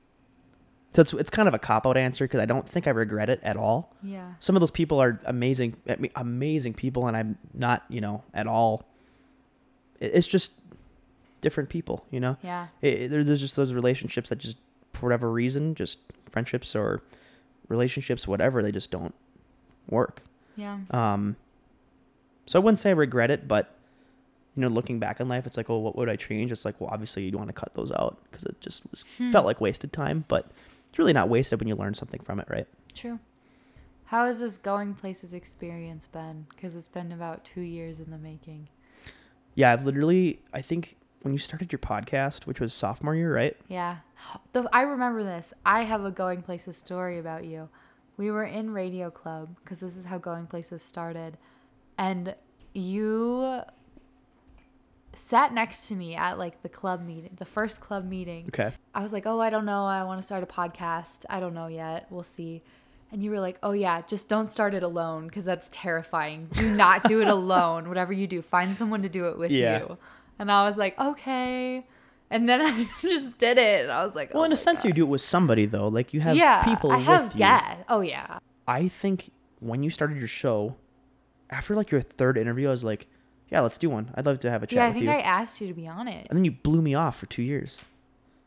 [0.94, 3.28] So it's it's kind of a cop out answer because I don't think I regret
[3.28, 3.94] it at all.
[4.02, 4.32] Yeah.
[4.40, 5.76] Some of those people are amazing,
[6.16, 8.88] amazing people, and I'm not, you know, at all.
[10.00, 10.62] It's just
[11.42, 12.38] different people, you know.
[12.42, 12.68] Yeah.
[12.80, 14.56] It, it- there's just those relationships that just,
[14.94, 15.98] for whatever reason, just
[16.30, 17.02] friendships or
[17.68, 19.14] relationships, whatever, they just don't
[19.88, 20.22] work.
[20.56, 20.78] Yeah.
[20.92, 21.36] Um,
[22.51, 23.76] so I wouldn't say I regret it, but
[24.57, 26.51] you know, looking back in life, it's like, oh, what would I change?
[26.51, 29.30] It's like, well, obviously you'd want to cut those out because it just was Hmm.
[29.30, 30.51] felt like wasted time, but
[30.88, 32.66] it's really not wasted when you learn something from it, right?
[32.92, 33.20] True.
[34.07, 36.46] How has this going places experience been?
[36.48, 38.68] Because it's been about two years in the making.
[39.55, 43.57] Yeah, I've literally, I think when you started your podcast, which was sophomore year, right?
[43.68, 43.98] Yeah.
[44.53, 45.55] The, I remember this.
[45.64, 47.68] I have a Going Places story about you.
[48.16, 51.38] We were in Radio Club because this is how Going Places started.
[52.01, 52.34] And
[52.72, 53.61] you
[55.14, 58.46] sat next to me at like the club meeting, the first club meeting.
[58.48, 58.72] Okay.
[58.94, 59.84] I was like, oh, I don't know.
[59.84, 61.24] I want to start a podcast.
[61.28, 62.07] I don't know yet.
[62.11, 62.62] We'll see.
[63.12, 66.48] And you were like, oh, yeah, just don't start it alone because that's terrifying.
[66.53, 67.88] Do not do it alone.
[67.88, 69.80] Whatever you do, find someone to do it with Yeah.
[69.80, 69.98] you.
[70.38, 71.84] And I was like, okay.
[72.30, 73.82] And then I just did it.
[73.82, 75.88] And I was like, Well, oh in a sense, you do it with somebody though.
[75.88, 77.38] Like you have yeah, people I with have you.
[77.38, 77.84] guests.
[77.88, 78.38] Oh, yeah.
[78.68, 80.76] I think when you started your show,
[81.51, 83.07] after like your third interview, I was like,
[83.51, 84.11] yeah, let's do one.
[84.14, 85.11] I'd love to have a chat Yeah, I with think you.
[85.11, 86.26] I asked you to be on it.
[86.30, 87.78] And then you blew me off for two years.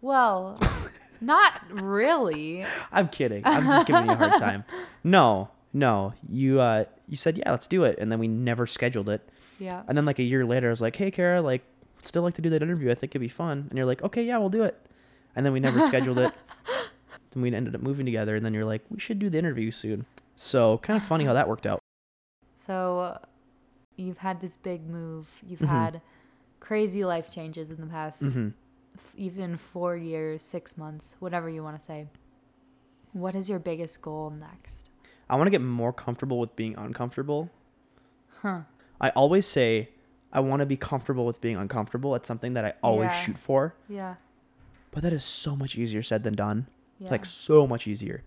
[0.01, 0.59] Well,
[1.21, 2.65] not really.
[2.91, 3.41] I'm kidding.
[3.45, 4.63] I'm just giving you a hard time.
[5.03, 6.13] No, no.
[6.29, 9.27] You uh you said yeah, let's do it, and then we never scheduled it.
[9.59, 9.83] Yeah.
[9.87, 11.61] And then like a year later, I was like, hey, Kara, like
[12.01, 12.89] still like to do that interview.
[12.89, 13.67] I think it'd be fun.
[13.69, 14.79] And you're like, okay, yeah, we'll do it.
[15.35, 16.33] And then we never scheduled it.
[17.31, 19.71] Then we ended up moving together, and then you're like, we should do the interview
[19.71, 20.05] soon.
[20.35, 21.79] So kind of funny how that worked out.
[22.65, 23.19] So
[23.97, 25.29] you've had this big move.
[25.45, 25.67] You've Mhm.
[25.67, 26.01] had
[26.59, 28.49] crazy life changes in the past hmm
[28.95, 32.07] f- even 4 years, 6 months, whatever you want to say.
[33.11, 34.91] What is your biggest goal next?
[35.29, 37.49] I want to get more comfortable with being uncomfortable.
[38.41, 38.61] Huh.
[39.01, 39.89] I always say
[40.31, 42.13] I want to be comfortable with being uncomfortable.
[42.15, 43.21] It's something that I always Yeah.
[43.23, 44.15] shoot for, Yeah.
[44.91, 46.67] but that is so much easier said than done.
[46.99, 47.09] Yeah.
[47.11, 48.23] Like so much easier.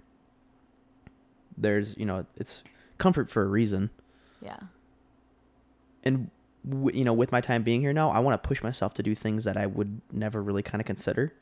[1.57, 2.63] There's, you know, it's
[2.99, 3.91] comfort for a reason.
[4.47, 4.61] Yeah.
[6.05, 6.31] And
[6.69, 9.03] w- you know, with my time being here now, I want to push myself to
[9.03, 11.35] do things that I would never really kind of consider.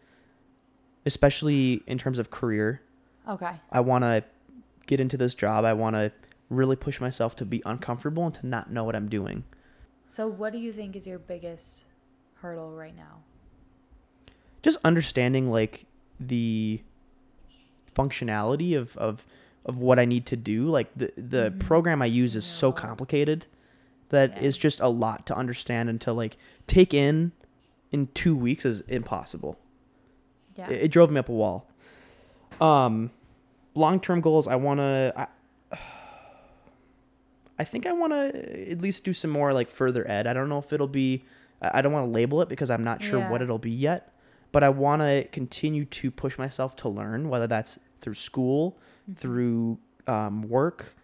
[1.06, 2.80] Especially in terms of career.
[3.28, 3.52] Okay.
[3.70, 4.24] I want to
[4.86, 5.64] get into this job.
[5.64, 6.12] I want to
[6.48, 9.44] really push myself to be uncomfortable and to not know what I'm doing.
[10.08, 11.84] So what do you think is your biggest
[12.40, 13.22] hurdle right now?
[14.64, 15.84] just understanding like
[16.18, 16.80] the
[17.94, 19.24] functionality of of
[19.66, 20.66] of what I need to do.
[20.68, 21.58] Like the the Mhm.
[21.60, 23.46] program I use is so complicated
[24.10, 24.42] that Yeah.
[24.48, 26.36] it's just a lot to understand and to like
[26.66, 27.32] take in
[27.90, 29.58] in two weeks is impossible.
[30.56, 30.68] Yeah.
[30.70, 31.66] It, it drove me up a wall.
[32.60, 33.10] Um,
[33.74, 34.46] long term goals.
[34.46, 35.12] I want to.
[35.16, 35.26] I,
[37.58, 40.26] I think I want to at least do some more like further ed.
[40.26, 41.24] I don't know if it'll be.
[41.62, 44.12] I I don't want to label it because I'm not sure what it'll be yet.
[44.52, 48.76] But I want to continue to push myself to learn, whether that's through school,
[49.10, 49.16] Mhm.
[49.16, 50.94] through um, work.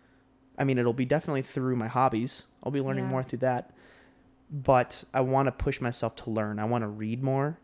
[0.58, 2.42] I mean, it'll be definitely through my hobbies.
[2.62, 3.10] I'll be learning Yeah.
[3.10, 3.72] more through that.
[4.50, 6.58] But I want to push myself to learn.
[6.58, 7.58] I want to read more.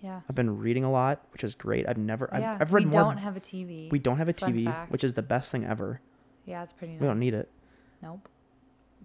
[0.00, 0.20] yeah.
[0.28, 1.88] I've been reading a lot, which is great.
[1.88, 2.54] I've never, yeah.
[2.54, 3.02] I've, I've read we more.
[3.02, 3.90] We don't have a TV.
[3.90, 4.90] we don't have a Fun TV, fact.
[4.90, 6.00] which is the best thing ever.
[6.44, 7.00] yeah, it's pretty nice.
[7.02, 7.48] We don't need it.
[8.02, 8.28] Nope.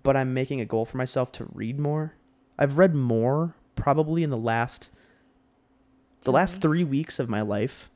[0.01, 2.13] But I'm making a goal for myself to read more.
[2.57, 4.89] I've read more probably in the last,
[6.21, 6.89] the Two last three weeks?
[6.91, 7.91] weeks of my life.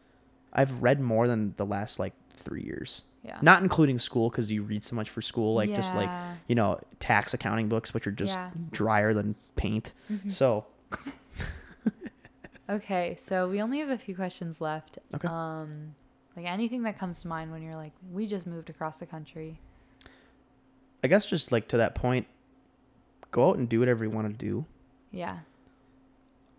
[0.53, 3.38] I've read more than the last like three years, Yeah.
[3.42, 6.10] not including school because you read so much for school, like just like
[6.48, 8.50] you know tax accounting books, which are just Yeah.
[8.72, 9.94] drier than paint.
[10.12, 10.32] Mhm.
[10.32, 10.66] So
[12.70, 14.98] Okay, so we only have a few questions left.
[15.14, 15.28] Okay.
[15.28, 15.94] Um,
[16.38, 19.60] like anything that comes to mind when you're like, we just moved across the country.
[21.04, 22.28] I guess just like to that point,
[23.32, 24.66] go out and do whatever you want to do.
[25.12, 25.39] Yeah.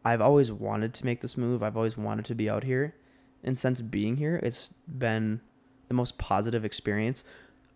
[0.05, 1.63] I've always wanted to make this move.
[1.63, 2.95] I've always wanted to be out here.
[3.43, 5.41] And since being here, it's been
[5.93, 7.25] the most positive experience.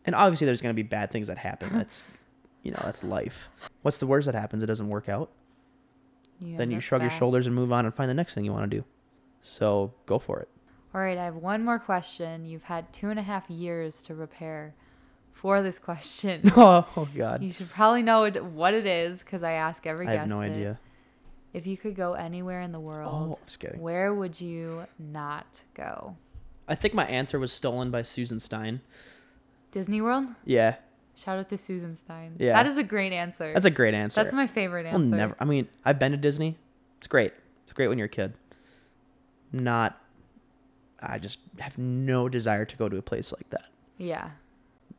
[0.04, 1.68] And obviously, there's going to be bad things that happen.
[1.72, 2.02] That's,
[2.62, 3.48] you know, that's life.
[3.82, 4.62] What's the worst that happens?
[4.62, 5.30] It doesn't work out.
[6.40, 8.52] You then you shrug your shoulders and move on and find the next thing you
[8.52, 8.84] want to do.
[9.40, 10.48] So go for it.
[10.94, 12.44] All right, I have one more question.
[12.44, 14.74] You've had two and a half years to prepare
[15.32, 16.40] for this question.
[16.56, 20.20] oh God, you should probably know what it is because I ask every I guest.
[20.20, 20.50] have no it.
[20.50, 20.78] idea.
[21.52, 26.16] If you could go anywhere in the Oh, world, just where would you not go?
[26.68, 28.80] I think my answer was stolen by Susan Stein.
[29.70, 30.26] Disney World?
[30.44, 30.76] Yeah,
[31.16, 32.36] Shout out to Susan Stein.
[32.38, 32.52] Yeah.
[32.52, 33.50] That is a great answer.
[33.52, 34.22] that's a great answer.
[34.22, 35.16] That's my favorite I'll answer.
[35.16, 35.36] never.
[35.40, 36.58] I mean, I've been to Disney.
[36.98, 37.32] It's great.
[37.64, 38.34] It's great when you're a kid.
[39.50, 39.98] Not.
[41.00, 43.68] I just have no desire to go to a place like that.
[43.96, 44.30] Yeah.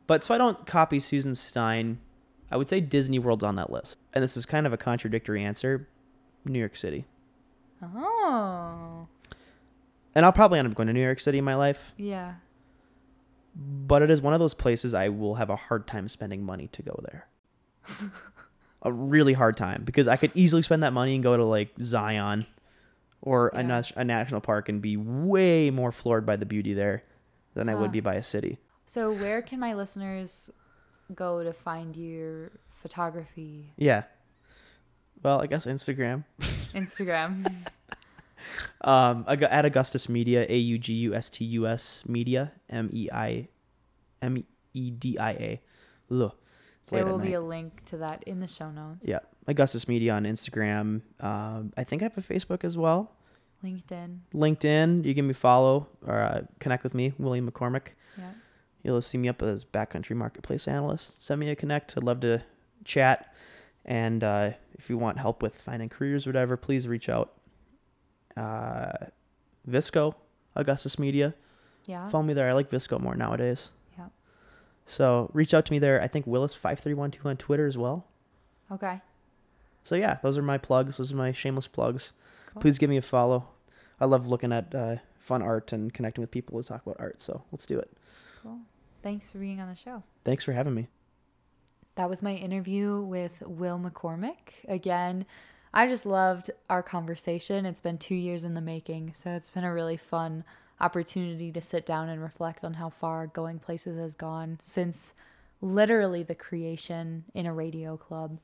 [0.08, 2.00] But so I don't copy Susan Stein.
[2.50, 3.98] I would say Disney World's on that list.
[4.12, 5.86] And this is kind of a contradictory answer.
[6.44, 7.04] New York City.
[7.82, 9.06] Oh.
[10.18, 11.92] And I'll probably end up going to New York City in my life.
[11.96, 12.34] Yeah.
[13.54, 16.66] But it is one of those places I will have a hard time spending money
[16.72, 17.28] to go there.
[18.82, 21.68] a really hard time because I could easily spend that money and go to like
[21.80, 22.46] Zion
[23.22, 27.04] or a, nas- a national park and be way more floored by the beauty there
[27.54, 28.58] than I would be by a city.
[28.86, 30.50] So where can my listeners
[31.14, 32.50] go to find your
[32.82, 34.02] photography Yeah.
[35.22, 36.24] Well, I guess Instagram.
[36.74, 37.68] Instagram?
[38.80, 43.08] Um, at Augustus Media, A U G U S T U S Media, M E
[43.12, 43.48] I,
[44.22, 44.44] M
[44.74, 45.60] E D I A.
[46.10, 46.32] Ugh,
[46.82, 49.06] it's late there will be a link to that in the show notes.
[49.06, 51.02] Yeah, Augustus Media on Instagram.
[51.20, 53.12] Um, I think I have a Facebook as well.
[53.64, 54.18] LinkedIn.
[54.34, 57.88] LinkedIn, you give me follow or uh, connect with me, William McCormick.
[58.16, 58.30] Yeah.
[58.82, 61.22] You'll see me up as backcountry marketplace analyst.
[61.22, 61.96] Send me a connect.
[61.96, 62.42] I'd love to
[62.84, 63.34] chat.
[63.84, 67.32] And uh, if you want help with finding careers or whatever, please reach out.
[68.38, 69.06] Uh,
[69.68, 70.14] VSCO,
[70.56, 71.34] Augustus Media.
[71.86, 72.08] Yeah.
[72.08, 72.48] Follow me there.
[72.48, 73.70] I like VSCO more nowadays.
[73.98, 74.08] Yeah.
[74.86, 76.00] So reach out to me there.
[76.00, 78.06] I think Willis5312 on Twitter as well.
[78.70, 79.00] Okay.
[79.84, 80.98] So yeah, those are my plugs.
[80.98, 82.12] Those are my shameless plugs.
[82.52, 82.62] Cool.
[82.62, 83.48] Please give me a follow.
[84.00, 87.22] I love looking at uh, fun art and connecting with people to talk about art.
[87.22, 87.90] So let's do it.
[88.42, 88.58] Cool.
[89.02, 90.02] Thanks for being on the show.
[90.24, 90.88] Thanks for having me.
[91.94, 94.64] That was my interview with Will McCormick.
[94.68, 95.26] Again,
[95.72, 97.66] I just loved our conversation.
[97.66, 100.44] It's been two years in the making, so it's been a really fun
[100.80, 105.12] opportunity to sit down and reflect on how far Going Places has gone since
[105.60, 108.38] literally the creation in a radio club.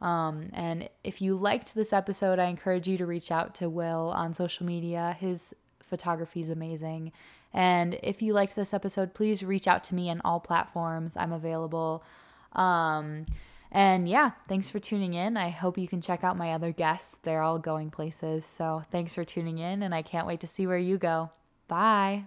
[0.00, 4.12] Um, and if you liked this episode, I encourage you to reach out to Will
[4.14, 5.16] on social media.
[5.18, 7.12] His photography is amazing.
[7.52, 11.16] And if you liked this episode, please reach out to me on all platforms.
[11.16, 12.02] I'm available.
[12.52, 13.24] Um,
[13.72, 15.36] and yeah, thanks for tuning in.
[15.36, 17.16] I hope you can check out my other guests.
[17.22, 18.44] They're all going places.
[18.44, 21.30] So thanks for tuning in, and I can't wait to see where you go.
[21.68, 22.26] Bye.